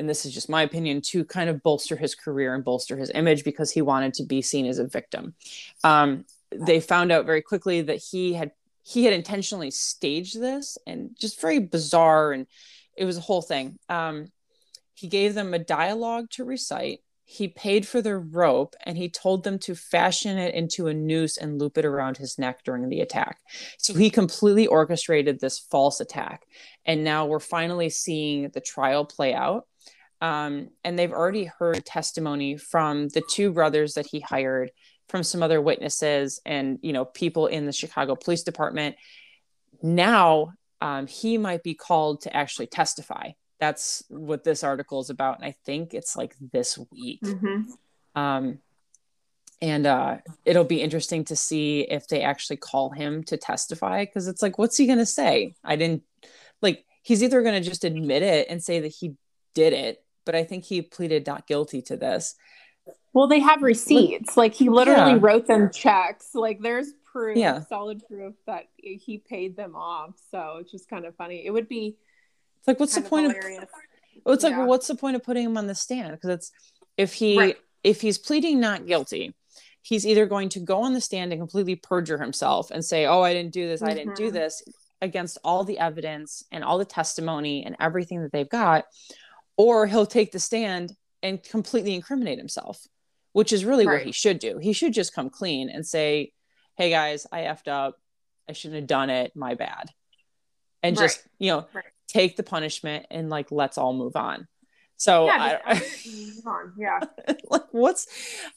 and 0.00 0.08
this 0.08 0.24
is 0.24 0.32
just 0.32 0.48
my 0.48 0.62
opinion 0.62 1.02
to 1.02 1.24
kind 1.24 1.50
of 1.50 1.62
bolster 1.62 1.94
his 1.94 2.14
career 2.14 2.54
and 2.54 2.64
bolster 2.64 2.96
his 2.96 3.12
image 3.14 3.44
because 3.44 3.70
he 3.70 3.82
wanted 3.82 4.14
to 4.14 4.24
be 4.24 4.42
seen 4.42 4.66
as 4.66 4.78
a 4.78 4.86
victim 4.86 5.34
um, 5.84 6.24
they 6.50 6.80
found 6.80 7.12
out 7.12 7.26
very 7.26 7.42
quickly 7.42 7.82
that 7.82 8.02
he 8.10 8.32
had 8.32 8.50
he 8.82 9.04
had 9.04 9.12
intentionally 9.12 9.70
staged 9.70 10.40
this 10.40 10.78
and 10.86 11.10
just 11.20 11.40
very 11.40 11.60
bizarre 11.60 12.32
and 12.32 12.46
it 12.96 13.04
was 13.04 13.18
a 13.18 13.20
whole 13.20 13.42
thing 13.42 13.78
um, 13.88 14.32
he 14.94 15.06
gave 15.06 15.34
them 15.34 15.54
a 15.54 15.58
dialogue 15.58 16.28
to 16.30 16.44
recite 16.44 17.00
he 17.32 17.46
paid 17.46 17.86
for 17.86 18.02
the 18.02 18.16
rope 18.16 18.74
and 18.84 18.98
he 18.98 19.08
told 19.08 19.44
them 19.44 19.56
to 19.56 19.76
fashion 19.76 20.36
it 20.36 20.52
into 20.52 20.88
a 20.88 20.94
noose 20.94 21.36
and 21.36 21.60
loop 21.60 21.78
it 21.78 21.84
around 21.84 22.16
his 22.16 22.40
neck 22.40 22.64
during 22.64 22.88
the 22.88 23.00
attack. 23.00 23.38
So 23.78 23.94
he 23.94 24.10
completely 24.10 24.66
orchestrated 24.66 25.38
this 25.38 25.56
false 25.56 26.00
attack. 26.00 26.44
And 26.84 27.04
now 27.04 27.26
we're 27.26 27.38
finally 27.38 27.88
seeing 27.88 28.48
the 28.48 28.60
trial 28.60 29.04
play 29.04 29.32
out. 29.32 29.68
Um, 30.20 30.70
and 30.84 30.98
they've 30.98 31.12
already 31.12 31.44
heard 31.44 31.84
testimony 31.84 32.56
from 32.56 33.08
the 33.08 33.22
two 33.28 33.52
brothers 33.52 33.94
that 33.94 34.06
he 34.06 34.20
hired, 34.20 34.70
from 35.08 35.22
some 35.22 35.42
other 35.42 35.60
witnesses, 35.60 36.40
and 36.44 36.78
you 36.82 36.92
know 36.92 37.04
people 37.04 37.46
in 37.46 37.66
the 37.66 37.72
Chicago 37.72 38.14
Police 38.14 38.42
Department. 38.42 38.96
Now 39.82 40.52
um, 40.80 41.06
he 41.06 41.38
might 41.38 41.62
be 41.62 41.74
called 41.74 42.22
to 42.22 42.36
actually 42.36 42.66
testify 42.66 43.30
that's 43.60 44.02
what 44.08 44.42
this 44.42 44.64
article 44.64 45.00
is 45.00 45.10
about 45.10 45.36
and 45.36 45.44
i 45.44 45.54
think 45.64 45.94
it's 45.94 46.16
like 46.16 46.34
this 46.52 46.78
week 46.90 47.20
mm-hmm. 47.22 47.62
um 48.20 48.58
and 49.62 49.86
uh 49.86 50.16
it'll 50.44 50.64
be 50.64 50.80
interesting 50.80 51.24
to 51.24 51.36
see 51.36 51.82
if 51.82 52.08
they 52.08 52.22
actually 52.22 52.56
call 52.56 52.90
him 52.90 53.22
to 53.22 53.36
testify 53.36 54.04
because 54.04 54.26
it's 54.26 54.42
like 54.42 54.58
what's 54.58 54.76
he 54.76 54.86
gonna 54.86 55.06
say 55.06 55.54
i 55.62 55.76
didn't 55.76 56.02
like 56.62 56.84
he's 57.02 57.22
either 57.22 57.42
gonna 57.42 57.60
just 57.60 57.84
admit 57.84 58.22
it 58.22 58.48
and 58.48 58.64
say 58.64 58.80
that 58.80 58.88
he 58.88 59.14
did 59.54 59.72
it 59.72 60.02
but 60.24 60.34
i 60.34 60.44
think 60.44 60.64
he 60.64 60.82
pleaded 60.82 61.26
not 61.26 61.46
guilty 61.46 61.82
to 61.82 61.96
this 61.96 62.34
well 63.12 63.26
they 63.26 63.40
have 63.40 63.62
receipts 63.62 64.36
like 64.36 64.54
he 64.54 64.68
literally 64.68 65.12
yeah. 65.12 65.18
wrote 65.20 65.46
them 65.46 65.70
checks 65.70 66.30
like 66.34 66.60
there's 66.60 66.92
proof 67.04 67.36
yeah. 67.36 67.60
solid 67.68 68.00
proof 68.06 68.34
that 68.46 68.64
he 68.76 69.18
paid 69.18 69.56
them 69.56 69.74
off 69.74 70.14
so 70.30 70.58
it's 70.60 70.70
just 70.70 70.88
kind 70.88 71.04
of 71.04 71.14
funny 71.16 71.44
it 71.44 71.50
would 71.50 71.68
be 71.68 71.96
it's 72.60 72.68
like, 72.68 72.78
what's 72.78 72.94
the 72.94 73.00
point 73.00 73.26
of? 73.26 73.34
Well, 74.24 74.34
it's 74.34 74.44
like, 74.44 74.56
well, 74.56 74.66
what's 74.66 74.86
the 74.86 74.94
point 74.94 75.16
of 75.16 75.22
putting 75.22 75.46
him 75.46 75.56
on 75.56 75.66
the 75.66 75.74
stand? 75.74 76.12
Because 76.12 76.30
it's 76.30 76.52
if 76.98 77.14
he 77.14 77.38
right. 77.38 77.56
if 77.82 78.02
he's 78.02 78.18
pleading 78.18 78.60
not 78.60 78.86
guilty, 78.86 79.34
he's 79.80 80.06
either 80.06 80.26
going 80.26 80.50
to 80.50 80.60
go 80.60 80.82
on 80.82 80.92
the 80.92 81.00
stand 81.00 81.32
and 81.32 81.40
completely 81.40 81.76
perjure 81.76 82.18
himself 82.18 82.70
and 82.70 82.84
say, 82.84 83.06
"Oh, 83.06 83.22
I 83.22 83.32
didn't 83.32 83.54
do 83.54 83.66
this. 83.66 83.80
Mm-hmm. 83.80 83.90
I 83.90 83.94
didn't 83.94 84.16
do 84.16 84.26
mm-hmm. 84.26 84.34
this," 84.34 84.62
against 85.00 85.38
all 85.42 85.64
the 85.64 85.78
evidence 85.78 86.44
and 86.52 86.62
all 86.62 86.76
the 86.76 86.84
testimony 86.84 87.64
and 87.64 87.76
everything 87.80 88.20
that 88.22 88.32
they've 88.32 88.48
got, 88.48 88.84
or 89.68 89.86
he'll 89.86 90.06
take 90.06 90.32
the 90.32 90.38
stand 90.38 90.94
and 91.22 91.42
completely 91.42 91.94
incriminate 91.94 92.38
himself, 92.38 92.86
which 93.32 93.52
is 93.52 93.64
really 93.64 93.86
right. 93.86 93.98
what 93.98 94.06
he 94.06 94.12
should 94.12 94.38
do. 94.38 94.58
He 94.58 94.72
should 94.72 94.92
just 94.92 95.14
come 95.14 95.30
clean 95.30 95.68
and 95.68 95.86
say, 95.86 96.32
"Hey 96.76 96.90
guys, 96.90 97.26
I 97.30 97.42
effed 97.42 97.68
up. 97.68 98.00
I 98.48 98.52
shouldn't 98.52 98.80
have 98.80 98.86
done 98.86 99.10
it. 99.10 99.32
My 99.34 99.54
bad." 99.54 99.90
And 100.82 100.96
right. 100.96 101.04
just, 101.04 101.22
you 101.38 101.52
know, 101.52 101.66
take 102.08 102.36
the 102.36 102.42
punishment 102.42 103.06
and 103.10 103.28
like 103.28 103.50
let's 103.50 103.76
all 103.76 103.92
move 103.92 104.16
on 104.16 104.48
so 105.00 105.24
yeah, 105.24 105.58
I, 105.64 105.82
yeah. 106.76 107.00
like 107.50 107.62
what's 107.70 108.06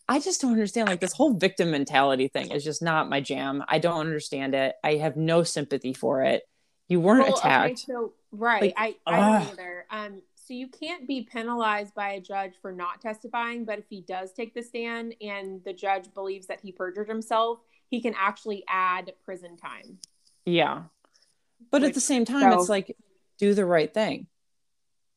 I 0.10 0.19
just 0.19 0.41
don't 0.41 0.51
understand 0.51 0.89
like 0.89 1.00
this 1.00 1.13
whole 1.13 1.36
victim 1.36 1.72
mentality 1.72 2.27
thing 2.27 2.51
is 2.51 2.65
just 2.65 2.81
not 2.81 3.10
my 3.10 3.22
jam. 3.22 3.63
I 3.65 3.79
don't 3.79 4.01
understand 4.01 4.53
it. 4.53 4.75
I 4.83 4.95
have 4.95 5.15
no 5.15 5.43
sympathy 5.43 5.93
for 5.93 6.22
it. 6.24 6.43
You 6.89 7.00
weren't 7.00 7.29
well, 7.29 7.38
attacked. 7.38 7.65
Okay, 7.65 7.75
so 7.75 8.13
right. 8.33 8.62
Like, 8.62 8.74
I, 8.75 8.95
I 9.05 9.39
don't 9.39 9.51
either. 9.53 9.86
Um 9.89 10.22
so 10.45 10.53
you 10.53 10.67
can't 10.67 11.07
be 11.07 11.21
penalized 11.21 11.95
by 11.95 12.12
a 12.12 12.19
judge 12.19 12.53
for 12.62 12.71
not 12.71 13.00
testifying, 13.00 13.63
but 13.63 13.79
if 13.79 13.85
he 13.89 14.01
does 14.01 14.33
take 14.33 14.53
the 14.53 14.62
stand 14.62 15.15
and 15.21 15.63
the 15.63 15.73
judge 15.73 16.13
believes 16.13 16.47
that 16.47 16.59
he 16.62 16.71
perjured 16.71 17.07
himself, 17.07 17.59
he 17.89 18.01
can 18.01 18.13
actually 18.17 18.63
add 18.67 19.13
prison 19.23 19.55
time. 19.55 20.00
Yeah. 20.45 20.83
But 21.71 21.81
Which, 21.81 21.89
at 21.89 21.93
the 21.93 22.01
same 22.01 22.25
time, 22.25 22.51
so, 22.51 22.59
it's 22.59 22.69
like 22.69 22.97
do 23.38 23.53
the 23.53 23.65
right 23.65 23.93
thing. 23.93 24.27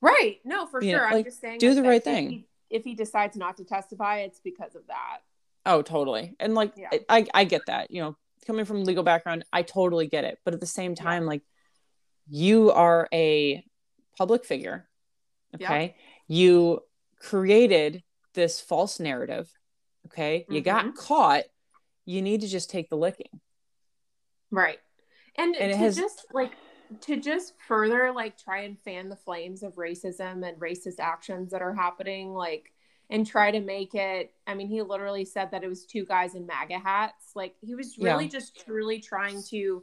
Right. 0.00 0.38
No, 0.44 0.66
for 0.66 0.82
you 0.82 0.90
sure. 0.92 1.10
Know, 1.10 1.16
I'm 1.16 1.24
just 1.24 1.40
saying 1.40 1.58
do 1.58 1.74
the 1.74 1.82
right 1.82 2.04
thing. 2.04 2.26
If 2.26 2.30
he, 2.30 2.46
if 2.70 2.84
he, 2.84 2.94
decides 2.94 3.36
not 3.36 3.56
to 3.56 3.64
testify, 3.64 4.18
it's 4.18 4.38
because 4.38 4.76
of 4.76 4.86
that. 4.86 5.18
Oh, 5.64 5.82
totally. 5.82 6.36
And 6.38 6.54
like 6.54 6.74
yeah. 6.76 6.90
I, 7.08 7.26
I 7.34 7.44
get 7.44 7.62
that. 7.66 7.90
You 7.90 8.02
know, 8.02 8.16
coming 8.46 8.64
from 8.64 8.84
legal 8.84 9.02
background, 9.02 9.44
I 9.52 9.62
totally 9.62 10.06
get 10.06 10.24
it. 10.24 10.38
But 10.44 10.54
at 10.54 10.60
the 10.60 10.66
same 10.66 10.94
time, 10.94 11.22
yeah. 11.22 11.28
like 11.28 11.42
you 12.28 12.70
are 12.70 13.08
a 13.12 13.64
public 14.16 14.44
figure. 14.44 14.86
Okay. 15.56 15.94
Yeah. 16.28 16.36
You 16.36 16.80
created 17.20 18.02
this 18.34 18.60
false 18.60 19.00
narrative. 19.00 19.50
Okay. 20.06 20.40
Mm-hmm. 20.40 20.54
You 20.54 20.60
got 20.60 20.84
mm-hmm. 20.84 20.96
caught. 20.96 21.44
You 22.04 22.22
need 22.22 22.42
to 22.42 22.48
just 22.48 22.70
take 22.70 22.88
the 22.88 22.96
licking. 22.96 23.40
Right. 24.50 24.78
And, 25.36 25.54
and 25.56 25.70
it 25.70 25.76
has 25.76 25.96
just 25.96 26.26
like 26.32 26.52
to 27.00 27.16
just 27.16 27.54
further 27.66 28.12
like 28.12 28.38
try 28.38 28.60
and 28.60 28.78
fan 28.78 29.08
the 29.08 29.16
flames 29.16 29.62
of 29.62 29.74
racism 29.74 30.46
and 30.46 30.58
racist 30.58 31.00
actions 31.00 31.50
that 31.50 31.62
are 31.62 31.74
happening 31.74 32.32
like 32.32 32.72
and 33.10 33.26
try 33.26 33.50
to 33.50 33.60
make 33.60 33.94
it 33.94 34.32
i 34.46 34.54
mean 34.54 34.68
he 34.68 34.82
literally 34.82 35.24
said 35.24 35.50
that 35.50 35.64
it 35.64 35.68
was 35.68 35.84
two 35.84 36.04
guys 36.04 36.34
in 36.34 36.46
maga 36.46 36.78
hats 36.78 37.32
like 37.34 37.54
he 37.60 37.74
was 37.74 37.98
really 37.98 38.24
yeah. 38.24 38.30
just 38.30 38.64
truly 38.64 39.00
trying 39.00 39.42
to 39.42 39.82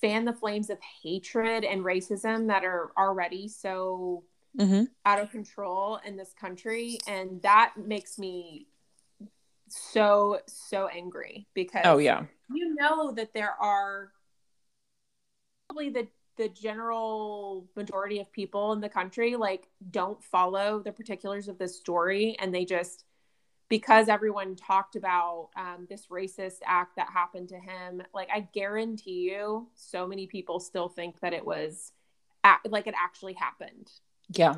fan 0.00 0.24
the 0.24 0.32
flames 0.32 0.70
of 0.70 0.78
hatred 1.02 1.64
and 1.64 1.84
racism 1.84 2.48
that 2.48 2.64
are 2.64 2.90
already 2.96 3.46
so 3.46 4.24
mm-hmm. 4.58 4.84
out 5.04 5.20
of 5.20 5.30
control 5.30 6.00
in 6.04 6.16
this 6.16 6.32
country 6.38 6.98
and 7.06 7.42
that 7.42 7.74
makes 7.76 8.18
me 8.18 8.66
so 9.68 10.40
so 10.46 10.88
angry 10.88 11.46
because 11.54 11.82
oh 11.84 11.98
yeah 11.98 12.24
you 12.52 12.74
know 12.74 13.12
that 13.12 13.32
there 13.32 13.54
are 13.60 14.10
probably 15.68 15.90
the 15.90 16.06
the 16.36 16.48
general 16.48 17.66
majority 17.76 18.18
of 18.18 18.32
people 18.32 18.72
in 18.72 18.80
the 18.80 18.88
country 18.88 19.36
like 19.36 19.68
don't 19.90 20.22
follow 20.24 20.80
the 20.80 20.90
particulars 20.90 21.48
of 21.48 21.58
this 21.58 21.76
story 21.76 22.36
and 22.40 22.54
they 22.54 22.64
just 22.64 23.04
because 23.68 24.08
everyone 24.08 24.56
talked 24.56 24.96
about 24.96 25.50
um, 25.56 25.86
this 25.88 26.08
racist 26.08 26.56
act 26.66 26.96
that 26.96 27.08
happened 27.12 27.48
to 27.48 27.58
him 27.58 28.02
like 28.12 28.28
i 28.34 28.40
guarantee 28.52 29.30
you 29.30 29.68
so 29.74 30.06
many 30.06 30.26
people 30.26 30.58
still 30.58 30.88
think 30.88 31.20
that 31.20 31.32
it 31.32 31.44
was 31.44 31.92
like 32.68 32.86
it 32.86 32.94
actually 33.00 33.34
happened 33.34 33.90
yeah 34.30 34.56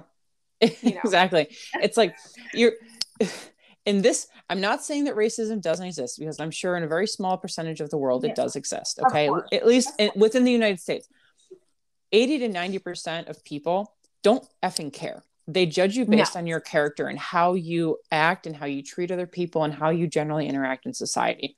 you 0.61 0.71
know? 0.85 1.01
exactly 1.05 1.49
it's 1.75 1.97
like 1.97 2.17
you're 2.55 2.73
in 3.87 4.01
this 4.01 4.29
i'm 4.49 4.61
not 4.61 4.85
saying 4.85 5.05
that 5.05 5.17
racism 5.17 5.61
doesn't 5.61 5.87
exist 5.87 6.19
because 6.19 6.39
i'm 6.39 6.53
sure 6.53 6.77
in 6.77 6.85
a 6.85 6.89
very 6.89 7.07
small 7.07 7.37
percentage 7.37 7.81
of 7.81 7.91
the 7.91 7.99
world 7.99 8.25
it 8.25 8.35
does 8.37 8.55
exist 8.55 9.01
okay 9.05 9.29
at 9.53 9.67
least 9.67 9.91
in, 9.99 10.11
within 10.15 10.45
the 10.45 10.53
united 10.53 10.79
states 10.79 11.09
80 12.13 12.39
to 12.41 12.49
90% 12.49 13.29
of 13.29 13.43
people 13.45 13.95
don't 14.23 14.47
effing 14.63 14.93
care. 14.93 15.25
They 15.49 15.67
judge 15.67 15.97
you 15.97 16.05
based 16.05 16.35
no. 16.35 16.41
on 16.41 16.47
your 16.47 16.61
character 16.61 17.09
and 17.09 17.19
how 17.19 17.55
you 17.55 17.99
act 18.13 18.47
and 18.47 18.55
how 18.55 18.67
you 18.67 18.83
treat 18.83 19.11
other 19.11 19.27
people 19.27 19.65
and 19.65 19.75
how 19.75 19.91
you 19.91 20.07
generally 20.07 20.47
interact 20.47 20.87
in 20.87 20.95
society. 20.95 21.57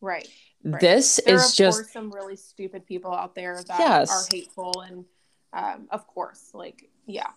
Right. 0.00 0.26
right. 0.64 0.80
This 0.80 1.20
there 1.24 1.36
is 1.36 1.54
just 1.54 1.92
some 1.92 2.10
really 2.10 2.34
stupid 2.34 2.84
people 2.84 3.12
out 3.12 3.36
there 3.36 3.62
that 3.68 3.78
yes. 3.78 4.10
are 4.10 4.36
hateful 4.36 4.80
and 4.80 5.04
um, 5.52 5.86
of 5.90 6.06
course, 6.06 6.50
like 6.54 6.90
yeah 7.06 7.28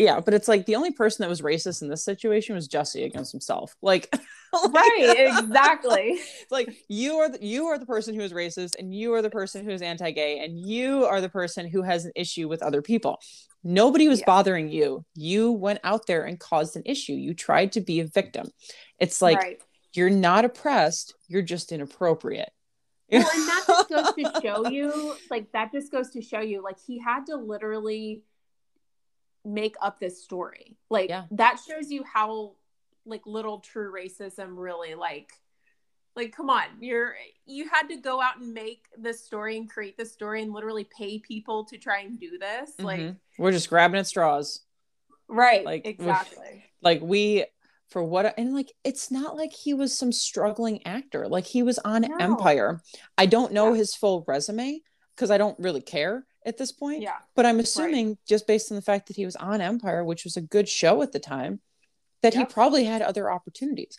yeah, 0.00 0.18
but 0.18 0.32
it's 0.32 0.48
like 0.48 0.64
the 0.64 0.76
only 0.76 0.92
person 0.92 1.22
that 1.22 1.28
was 1.28 1.42
racist 1.42 1.82
in 1.82 1.88
this 1.88 2.02
situation 2.02 2.54
was 2.54 2.66
Jesse 2.66 3.04
against 3.04 3.32
himself. 3.32 3.76
Like, 3.82 4.08
like 4.52 4.72
right, 4.72 5.28
exactly. 5.28 6.18
like 6.50 6.74
you 6.88 7.16
are 7.16 7.28
the, 7.28 7.44
you 7.44 7.66
are 7.66 7.78
the 7.78 7.84
person 7.84 8.14
who 8.14 8.22
is 8.22 8.32
racist, 8.32 8.76
and 8.78 8.94
you 8.94 9.12
are 9.12 9.20
the 9.20 9.28
person 9.28 9.62
who 9.62 9.70
is 9.70 9.82
anti-gay, 9.82 10.42
and 10.42 10.58
you 10.58 11.04
are 11.04 11.20
the 11.20 11.28
person 11.28 11.68
who 11.68 11.82
has 11.82 12.06
an 12.06 12.12
issue 12.16 12.48
with 12.48 12.62
other 12.62 12.80
people. 12.80 13.20
Nobody 13.62 14.08
was 14.08 14.20
yeah. 14.20 14.26
bothering 14.26 14.70
you. 14.70 15.04
You 15.14 15.52
went 15.52 15.80
out 15.84 16.06
there 16.06 16.24
and 16.24 16.40
caused 16.40 16.76
an 16.76 16.82
issue. 16.86 17.12
You 17.12 17.34
tried 17.34 17.72
to 17.72 17.82
be 17.82 18.00
a 18.00 18.06
victim. 18.06 18.50
It's 18.98 19.20
like 19.20 19.36
right. 19.36 19.62
you're 19.92 20.08
not 20.08 20.46
oppressed. 20.46 21.14
You're 21.28 21.42
just 21.42 21.72
inappropriate. 21.72 22.52
Well, 23.12 23.28
and 23.34 23.48
that 23.48 23.64
just 23.66 23.88
goes 23.88 24.14
to 24.14 24.40
show 24.40 24.68
you, 24.68 25.16
like 25.32 25.50
that 25.50 25.72
just 25.72 25.90
goes 25.90 26.10
to 26.10 26.22
show 26.22 26.38
you, 26.38 26.62
like 26.62 26.76
he 26.78 27.00
had 27.00 27.26
to 27.26 27.34
literally 27.34 28.22
make 29.44 29.76
up 29.80 30.00
this 30.00 30.22
story. 30.22 30.76
Like 30.90 31.08
yeah. 31.08 31.24
that 31.32 31.60
shows 31.66 31.90
you 31.90 32.04
how 32.04 32.52
like 33.06 33.26
little 33.26 33.60
true 33.60 33.92
racism 33.92 34.56
really 34.56 34.94
like 34.94 35.32
like 36.16 36.34
come 36.34 36.50
on 36.50 36.64
you're 36.80 37.14
you 37.46 37.68
had 37.68 37.88
to 37.88 37.96
go 37.96 38.20
out 38.20 38.38
and 38.38 38.52
make 38.52 38.86
this 38.98 39.24
story 39.24 39.56
and 39.56 39.70
create 39.70 39.96
this 39.96 40.12
story 40.12 40.42
and 40.42 40.52
literally 40.52 40.88
pay 40.96 41.18
people 41.18 41.64
to 41.64 41.78
try 41.78 42.00
and 42.00 42.18
do 42.18 42.38
this 42.38 42.72
mm-hmm. 42.72 42.84
like 42.84 43.14
we're 43.38 43.52
just 43.52 43.68
grabbing 43.68 43.98
at 43.98 44.06
straws 44.06 44.60
right 45.28 45.64
like 45.64 45.86
exactly 45.86 46.64
like 46.82 47.00
we 47.00 47.44
for 47.88 48.02
what 48.02 48.34
and 48.38 48.54
like 48.54 48.72
it's 48.84 49.10
not 49.10 49.36
like 49.36 49.52
he 49.52 49.72
was 49.74 49.96
some 49.96 50.12
struggling 50.12 50.84
actor 50.86 51.28
like 51.28 51.46
he 51.46 51.62
was 51.62 51.78
on 51.80 52.02
no. 52.02 52.16
empire 52.18 52.80
i 53.16 53.26
don't 53.26 53.52
know 53.52 53.70
yeah. 53.70 53.78
his 53.78 53.94
full 53.94 54.24
resume 54.26 54.80
because 55.14 55.30
i 55.30 55.38
don't 55.38 55.58
really 55.58 55.80
care 55.80 56.26
at 56.44 56.58
this 56.58 56.72
point. 56.72 57.02
Yeah. 57.02 57.18
But 57.34 57.46
I'm 57.46 57.60
assuming 57.60 58.08
right. 58.08 58.18
just 58.26 58.46
based 58.46 58.70
on 58.70 58.76
the 58.76 58.82
fact 58.82 59.08
that 59.08 59.16
he 59.16 59.24
was 59.24 59.36
on 59.36 59.60
Empire, 59.60 60.04
which 60.04 60.24
was 60.24 60.36
a 60.36 60.40
good 60.40 60.68
show 60.68 61.02
at 61.02 61.12
the 61.12 61.18
time, 61.18 61.60
that 62.22 62.34
yep. 62.34 62.48
he 62.48 62.52
probably 62.52 62.84
had 62.84 63.02
other 63.02 63.30
opportunities. 63.30 63.98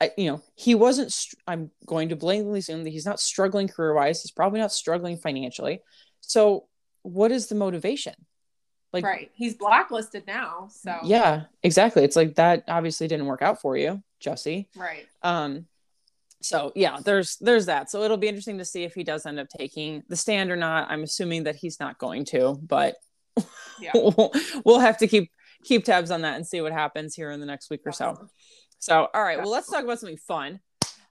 I, 0.00 0.12
you 0.16 0.30
know, 0.30 0.42
he 0.54 0.74
wasn't. 0.74 1.14
I'm 1.46 1.70
going 1.86 2.08
to 2.08 2.16
blatantly 2.16 2.60
assume 2.60 2.84
that 2.84 2.90
he's 2.90 3.04
not 3.04 3.20
struggling 3.20 3.68
career 3.68 3.94
wise. 3.94 4.22
He's 4.22 4.30
probably 4.30 4.60
not 4.60 4.72
struggling 4.72 5.18
financially. 5.18 5.80
So, 6.20 6.68
what 7.02 7.32
is 7.32 7.48
the 7.48 7.54
motivation? 7.54 8.14
Like 8.92 9.04
right. 9.04 9.30
He's 9.34 9.54
blacklisted 9.54 10.26
now. 10.26 10.68
So 10.70 10.98
yeah, 11.04 11.44
exactly. 11.62 12.02
It's 12.02 12.16
like 12.16 12.34
that 12.36 12.64
obviously 12.66 13.06
didn't 13.06 13.26
work 13.26 13.42
out 13.42 13.60
for 13.60 13.76
you, 13.76 14.02
Jesse. 14.18 14.68
Right. 14.74 15.06
Um 15.22 15.66
so 16.42 16.72
yeah, 16.74 16.98
there's 17.04 17.36
there's 17.36 17.66
that. 17.66 17.90
So 17.90 18.02
it'll 18.02 18.16
be 18.16 18.28
interesting 18.28 18.58
to 18.58 18.64
see 18.64 18.84
if 18.84 18.94
he 18.94 19.04
does 19.04 19.26
end 19.26 19.38
up 19.38 19.48
taking 19.48 20.02
the 20.08 20.16
stand 20.16 20.50
or 20.50 20.56
not. 20.56 20.90
I'm 20.90 21.02
assuming 21.02 21.44
that 21.44 21.56
he's 21.56 21.78
not 21.78 21.98
going 21.98 22.24
to, 22.26 22.58
but 22.62 22.96
yeah. 23.80 23.92
we'll 24.64 24.80
have 24.80 24.98
to 24.98 25.06
keep 25.06 25.30
keep 25.64 25.84
tabs 25.84 26.10
on 26.10 26.22
that 26.22 26.36
and 26.36 26.46
see 26.46 26.60
what 26.60 26.72
happens 26.72 27.14
here 27.14 27.30
in 27.30 27.40
the 27.40 27.46
next 27.46 27.70
week 27.70 27.82
or 27.84 27.92
so. 27.92 28.28
So 28.78 29.08
all 29.12 29.22
right, 29.22 29.38
well 29.38 29.50
let's 29.50 29.70
talk 29.70 29.84
about 29.84 29.98
something 29.98 30.16
fun. 30.16 30.60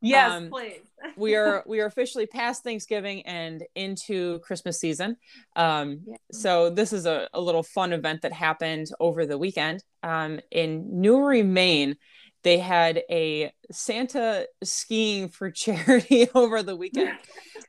Yes, 0.02 0.32
um, 0.32 0.50
please. 0.50 0.80
we 1.18 1.36
are 1.36 1.64
we 1.68 1.82
are 1.82 1.86
officially 1.86 2.26
past 2.26 2.64
Thanksgiving 2.64 3.22
and 3.24 3.64
into 3.76 4.40
Christmas 4.40 4.80
season. 4.80 5.18
Um, 5.56 6.02
yeah. 6.08 6.16
So 6.32 6.70
this 6.70 6.94
is 6.94 7.06
a, 7.06 7.28
a, 7.34 7.42
little 7.42 7.64
fun 7.64 7.92
event 7.92 8.22
that 8.22 8.32
happened 8.32 8.88
over 9.00 9.26
the 9.26 9.38
weekend 9.38 9.84
um, 10.02 10.40
in 10.52 11.02
Newry, 11.02 11.44
Maine 11.44 11.98
they 12.44 12.58
had 12.58 13.04
a 13.10 13.52
Santa 13.72 14.48
skiing 14.64 15.30
for 15.30 15.52
charity 15.52 16.28
over 16.34 16.64
the 16.64 16.76
weekend. 16.76 17.18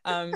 Um, 0.05 0.33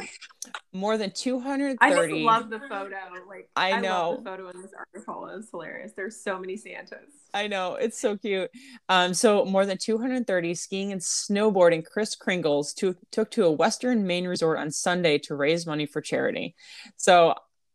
more 0.72 0.98
than 0.98 1.10
230. 1.10 1.78
I 1.80 2.08
just 2.08 2.12
love 2.12 2.50
the 2.50 2.58
photo. 2.68 2.96
Like 3.28 3.48
I 3.56 3.80
know 3.80 4.12
I 4.12 4.16
the 4.16 4.22
photo 4.22 4.48
in 4.50 4.62
this 4.62 4.72
article 4.76 5.28
is 5.28 5.48
hilarious. 5.50 5.92
There's 5.96 6.22
so 6.22 6.38
many 6.38 6.56
Santas. 6.56 7.10
I 7.32 7.46
know 7.46 7.74
it's 7.74 7.98
so 7.98 8.16
cute. 8.16 8.50
Um, 8.88 9.14
so 9.14 9.44
more 9.44 9.64
than 9.64 9.78
230 9.78 10.54
skiing 10.54 10.92
and 10.92 11.00
snowboarding 11.00 11.84
Chris 11.84 12.14
Kringles 12.14 12.74
to, 12.74 12.96
took 13.10 13.30
to 13.32 13.44
a 13.44 13.52
Western 13.52 14.06
Maine 14.06 14.26
resort 14.26 14.58
on 14.58 14.70
Sunday 14.70 15.18
to 15.18 15.34
raise 15.34 15.66
money 15.66 15.86
for 15.86 16.00
charity. 16.00 16.54
So 16.96 17.34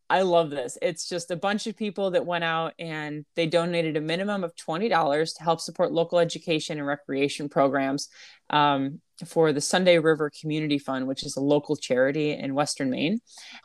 I 0.09 0.23
love 0.23 0.49
this. 0.49 0.77
It's 0.81 1.07
just 1.07 1.29
a 1.29 1.35
bunch 1.35 1.67
of 1.67 1.77
people 1.77 2.11
that 2.11 2.25
went 2.25 2.43
out 2.43 2.73
and 2.79 3.25
they 3.35 3.45
donated 3.45 3.95
a 3.95 4.01
minimum 4.01 4.43
of 4.43 4.55
$20 4.55 5.37
to 5.37 5.43
help 5.43 5.61
support 5.61 5.91
local 5.91 6.17
education 6.17 6.79
and 6.79 6.87
recreation 6.87 7.47
programs 7.47 8.09
um, 8.49 9.01
for 9.25 9.53
the 9.53 9.61
Sunday 9.61 9.99
River 9.99 10.31
Community 10.41 10.79
Fund, 10.79 11.07
which 11.07 11.23
is 11.23 11.35
a 11.35 11.41
local 11.41 11.75
charity 11.75 12.31
in 12.31 12.55
Western 12.55 12.89
Maine. 12.89 13.19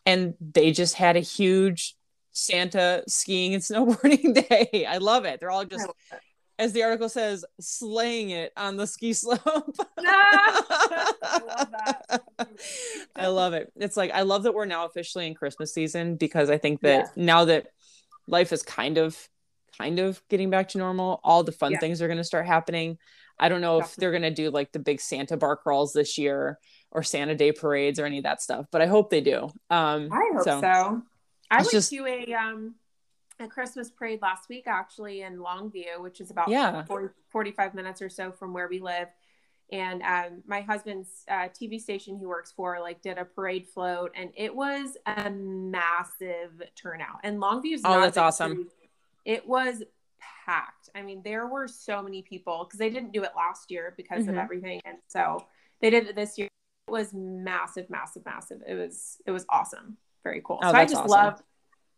And 0.04 0.34
they 0.40 0.70
just 0.70 0.96
had 0.96 1.16
a 1.16 1.20
huge 1.20 1.96
Santa 2.32 3.04
skiing 3.08 3.54
and 3.54 3.62
snowboarding 3.62 4.46
day. 4.48 4.86
I 4.86 4.98
love 4.98 5.24
it. 5.24 5.40
They're 5.40 5.50
all 5.50 5.64
just 5.64 5.88
as 6.58 6.72
the 6.72 6.82
article 6.82 7.08
says, 7.08 7.44
slaying 7.60 8.30
it 8.30 8.52
on 8.56 8.76
the 8.76 8.86
ski 8.86 9.12
slope. 9.12 9.42
I 9.98 11.40
love 11.46 11.70
that. 11.70 12.22
I 13.16 13.26
love 13.26 13.54
it. 13.54 13.72
It's 13.76 13.96
like 13.96 14.12
I 14.12 14.22
love 14.22 14.44
that 14.44 14.54
we're 14.54 14.64
now 14.64 14.86
officially 14.86 15.26
in 15.26 15.34
Christmas 15.34 15.74
season 15.74 16.16
because 16.16 16.50
I 16.50 16.58
think 16.58 16.80
that 16.82 17.10
yeah. 17.16 17.24
now 17.24 17.44
that 17.46 17.68
life 18.26 18.52
is 18.52 18.62
kind 18.62 18.98
of 18.98 19.16
kind 19.78 19.98
of 19.98 20.22
getting 20.28 20.50
back 20.50 20.68
to 20.70 20.78
normal, 20.78 21.20
all 21.24 21.42
the 21.42 21.52
fun 21.52 21.72
yeah. 21.72 21.78
things 21.78 22.00
are 22.00 22.06
going 22.06 22.18
to 22.18 22.24
start 22.24 22.46
happening. 22.46 22.98
I 23.38 23.48
don't 23.48 23.60
know 23.60 23.80
Definitely. 23.80 23.92
if 23.92 23.96
they're 23.96 24.10
going 24.12 24.22
to 24.22 24.30
do 24.30 24.50
like 24.50 24.70
the 24.72 24.78
big 24.78 25.00
Santa 25.00 25.36
bar 25.36 25.56
crawls 25.56 25.92
this 25.92 26.18
year 26.18 26.60
or 26.92 27.02
Santa 27.02 27.34
Day 27.34 27.50
parades 27.50 27.98
or 27.98 28.06
any 28.06 28.18
of 28.18 28.24
that 28.24 28.40
stuff, 28.40 28.66
but 28.70 28.80
I 28.80 28.86
hope 28.86 29.10
they 29.10 29.20
do. 29.20 29.50
Um, 29.70 30.08
I 30.12 30.30
hope 30.34 30.44
so. 30.44 30.60
so. 30.60 31.02
I 31.50 31.58
went 31.58 31.70
just, 31.70 31.90
to 31.90 32.06
a 32.06 32.32
um 32.34 32.76
a 33.40 33.48
Christmas 33.48 33.90
parade 33.90 34.20
last 34.22 34.48
week, 34.48 34.64
actually, 34.66 35.22
in 35.22 35.38
Longview, 35.38 36.00
which 36.00 36.20
is 36.20 36.30
about 36.30 36.48
yeah. 36.48 36.84
40, 36.84 37.08
45 37.30 37.74
minutes 37.74 38.00
or 38.00 38.08
so 38.08 38.30
from 38.30 38.52
where 38.52 38.68
we 38.68 38.80
live. 38.80 39.08
And 39.72 40.02
um, 40.02 40.42
my 40.46 40.60
husband's 40.60 41.24
uh, 41.28 41.48
TV 41.48 41.80
station 41.80 42.16
he 42.16 42.26
works 42.26 42.52
for, 42.52 42.78
like, 42.80 43.02
did 43.02 43.18
a 43.18 43.24
parade 43.24 43.66
float, 43.66 44.12
and 44.14 44.30
it 44.36 44.54
was 44.54 44.96
a 45.06 45.30
massive 45.30 46.62
turnout. 46.76 47.20
And 47.24 47.40
Longview's 47.40 47.80
oh, 47.84 48.00
that's 48.00 48.18
awesome. 48.18 48.56
City. 48.56 48.70
It 49.24 49.48
was 49.48 49.82
packed. 50.44 50.90
I 50.94 51.02
mean, 51.02 51.22
there 51.24 51.46
were 51.46 51.66
so 51.66 52.02
many 52.02 52.22
people 52.22 52.64
because 52.64 52.78
they 52.78 52.90
didn't 52.90 53.12
do 53.12 53.22
it 53.24 53.30
last 53.34 53.70
year 53.70 53.94
because 53.96 54.22
mm-hmm. 54.22 54.30
of 54.30 54.36
everything, 54.36 54.80
and 54.84 54.98
so 55.08 55.44
they 55.80 55.90
did 55.90 56.06
it 56.06 56.14
this 56.14 56.38
year. 56.38 56.48
It 56.86 56.90
was 56.90 57.14
massive, 57.14 57.88
massive, 57.88 58.24
massive. 58.26 58.62
It 58.66 58.74
was 58.74 59.16
it 59.26 59.30
was 59.30 59.46
awesome. 59.48 59.96
Very 60.22 60.42
cool. 60.44 60.58
Oh, 60.62 60.70
so 60.70 60.76
I 60.76 60.84
just 60.84 60.96
awesome. 60.96 61.10
love 61.10 61.42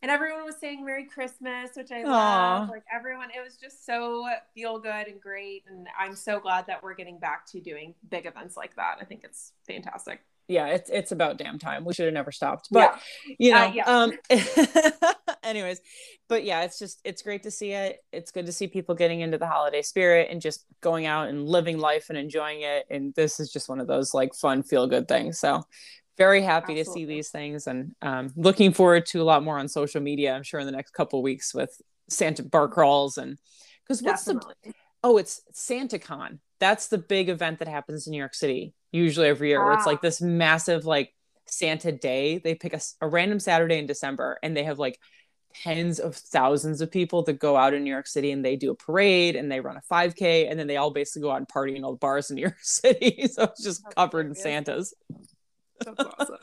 and 0.02 0.10
everyone 0.10 0.44
was 0.44 0.56
saying 0.60 0.84
Merry 0.84 1.04
Christmas, 1.04 1.70
which 1.74 1.90
I 1.90 2.02
Aww. 2.02 2.06
love. 2.06 2.68
Like 2.68 2.84
everyone, 2.92 3.28
it 3.30 3.42
was 3.42 3.56
just 3.56 3.86
so 3.86 4.28
feel 4.54 4.78
good 4.78 5.06
and 5.08 5.21
great. 5.21 5.64
And 5.68 5.88
I'm 5.99 6.14
so 6.14 6.38
glad 6.38 6.66
that 6.66 6.82
we're 6.82 6.94
getting 6.94 7.18
back 7.18 7.47
to 7.52 7.60
doing 7.60 7.94
big 8.10 8.26
events 8.26 8.56
like 8.56 8.76
that. 8.76 8.99
I 9.00 9.04
think 9.04 9.23
it's 9.25 9.52
fantastic. 9.66 10.21
Yeah, 10.49 10.68
it's 10.68 10.90
it's 10.90 11.10
about 11.10 11.38
damn 11.38 11.58
time. 11.58 11.84
We 11.84 11.92
should 11.92 12.04
have 12.04 12.14
never 12.14 12.30
stopped. 12.30 12.68
But 12.71 13.00
yeah. 13.26 13.34
you 13.38 13.52
know, 13.52 13.58
uh, 13.58 14.12
yeah. 14.30 15.02
um 15.02 15.32
anyways, 15.42 15.80
but 16.28 16.44
yeah, 16.44 16.62
it's 16.62 16.78
just 16.78 17.00
it's 17.02 17.23
great 17.23 17.42
to 17.44 17.50
see 17.50 17.73
it. 17.73 17.99
It's 18.12 18.30
good 18.30 18.47
to 18.47 18.52
see 18.52 18.68
people 18.68 18.94
getting 18.94 19.23
into 19.23 19.38
the 19.38 19.47
holiday 19.47 19.82
spirit 19.82 20.28
and 20.30 20.40
just 20.40 20.64
going 20.80 21.06
out 21.06 21.28
and 21.28 21.49
living 21.49 21.78
life 21.78 22.06
and 22.10 22.18
enjoying 22.18 22.60
it. 22.60 22.86
And 22.90 23.12
this 23.14 23.40
is 23.40 23.50
just 23.50 23.68
one 23.68 23.80
of 23.80 23.88
those 23.88 24.14
like 24.14 24.34
fun, 24.34 24.62
feel 24.62 24.86
good 24.86 25.08
things. 25.08 25.40
So 25.40 25.64
very 26.16 26.42
happy 26.42 26.78
Absolutely. 26.80 26.84
to 26.84 26.90
see 26.90 27.04
these 27.04 27.30
things 27.30 27.66
and 27.66 27.94
um, 28.02 28.32
looking 28.36 28.72
forward 28.72 29.06
to 29.06 29.20
a 29.20 29.24
lot 29.24 29.42
more 29.42 29.58
on 29.58 29.68
social 29.68 30.00
media 30.00 30.34
i'm 30.34 30.42
sure 30.42 30.60
in 30.60 30.66
the 30.66 30.72
next 30.72 30.92
couple 30.92 31.22
weeks 31.22 31.54
with 31.54 31.70
santa 32.08 32.42
bar 32.42 32.68
crawls 32.68 33.18
and 33.18 33.38
because 33.82 34.02
what's 34.02 34.24
Definitely. 34.24 34.54
the 34.64 34.72
oh 35.04 35.18
it's 35.18 35.42
santacon 35.54 36.38
that's 36.58 36.88
the 36.88 36.98
big 36.98 37.28
event 37.28 37.58
that 37.58 37.68
happens 37.68 38.06
in 38.06 38.12
new 38.12 38.18
york 38.18 38.34
city 38.34 38.74
usually 38.92 39.28
every 39.28 39.48
year 39.48 39.62
where 39.62 39.74
it's 39.74 39.86
like 39.86 39.98
ah. 39.98 40.02
this 40.02 40.20
massive 40.20 40.84
like 40.84 41.12
santa 41.46 41.92
day 41.92 42.38
they 42.38 42.54
pick 42.54 42.72
a, 42.72 42.80
a 43.00 43.08
random 43.08 43.38
saturday 43.38 43.78
in 43.78 43.86
december 43.86 44.38
and 44.42 44.56
they 44.56 44.64
have 44.64 44.78
like 44.78 44.98
tens 45.62 45.98
of 45.98 46.14
thousands 46.14 46.80
of 46.80 46.90
people 46.90 47.22
that 47.22 47.38
go 47.38 47.56
out 47.56 47.74
in 47.74 47.84
New 47.84 47.90
York 47.90 48.06
City 48.06 48.30
and 48.30 48.44
they 48.44 48.56
do 48.56 48.70
a 48.70 48.74
parade 48.74 49.36
and 49.36 49.50
they 49.50 49.60
run 49.60 49.76
a 49.76 49.82
5K 49.92 50.50
and 50.50 50.58
then 50.58 50.66
they 50.66 50.76
all 50.76 50.90
basically 50.90 51.22
go 51.22 51.30
out 51.30 51.38
and 51.38 51.48
party 51.48 51.76
in 51.76 51.84
all 51.84 51.92
the 51.92 51.98
bars 51.98 52.30
in 52.30 52.36
New 52.36 52.42
York 52.42 52.58
City. 52.62 53.26
So 53.28 53.44
it's 53.44 53.62
just 53.62 53.82
That's 53.82 53.94
covered 53.94 54.26
in 54.26 54.34
Santas. 54.34 54.94
Awesome. 56.19 56.36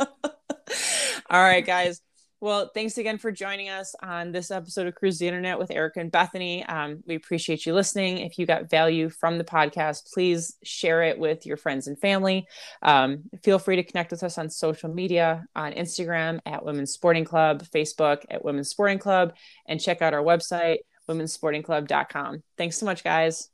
All 1.30 1.42
right, 1.42 1.66
guys. 1.66 2.02
Well, 2.44 2.70
thanks 2.74 2.98
again 2.98 3.20
for 3.20 3.32
joining 3.32 3.70
us 3.70 3.96
on 4.04 4.34
this 4.34 4.52
episode 4.52 4.86
of 4.86 4.96
Cruise 4.96 5.18
the 5.18 5.28
Internet 5.28 5.60
with 5.60 5.70
Ericka 5.70 5.96
and 5.96 6.12
Bethany. 6.12 6.66
Um, 6.66 7.02
we 7.08 7.16
appreciate 7.16 7.66
you 7.66 7.74
listening. 7.74 8.18
If 8.18 8.38
you 8.38 8.46
got 8.46 8.70
value 8.70 9.08
from 9.10 9.38
the 9.38 9.46
podcast, 9.46 10.12
please 10.14 10.58
share 10.62 11.04
it 11.04 11.18
with 11.18 11.46
your 11.46 11.56
friends 11.56 11.88
and 11.88 11.98
family. 11.98 12.46
Um, 12.82 13.24
feel 13.44 13.60
free 13.60 13.78
to 13.78 13.84
connect 13.84 14.12
with 14.12 14.24
us 14.24 14.38
on 14.38 14.50
social 14.50 14.94
media 14.94 15.46
on 15.56 15.72
Instagram 15.72 16.42
at 16.46 16.66
Women's 16.66 16.92
Sporting 16.92 17.24
Club, 17.24 17.64
Facebook 17.74 18.26
at 18.30 18.44
Women's 18.44 18.68
Sporting 18.68 19.00
Club, 19.00 19.34
and 19.66 19.80
check 19.80 20.02
out 20.02 20.14
our 20.14 20.22
website, 20.22 20.80
womensportingclub.com. 21.10 22.44
Thanks 22.58 22.78
so 22.78 22.86
much, 22.86 23.06
guys. 23.06 23.53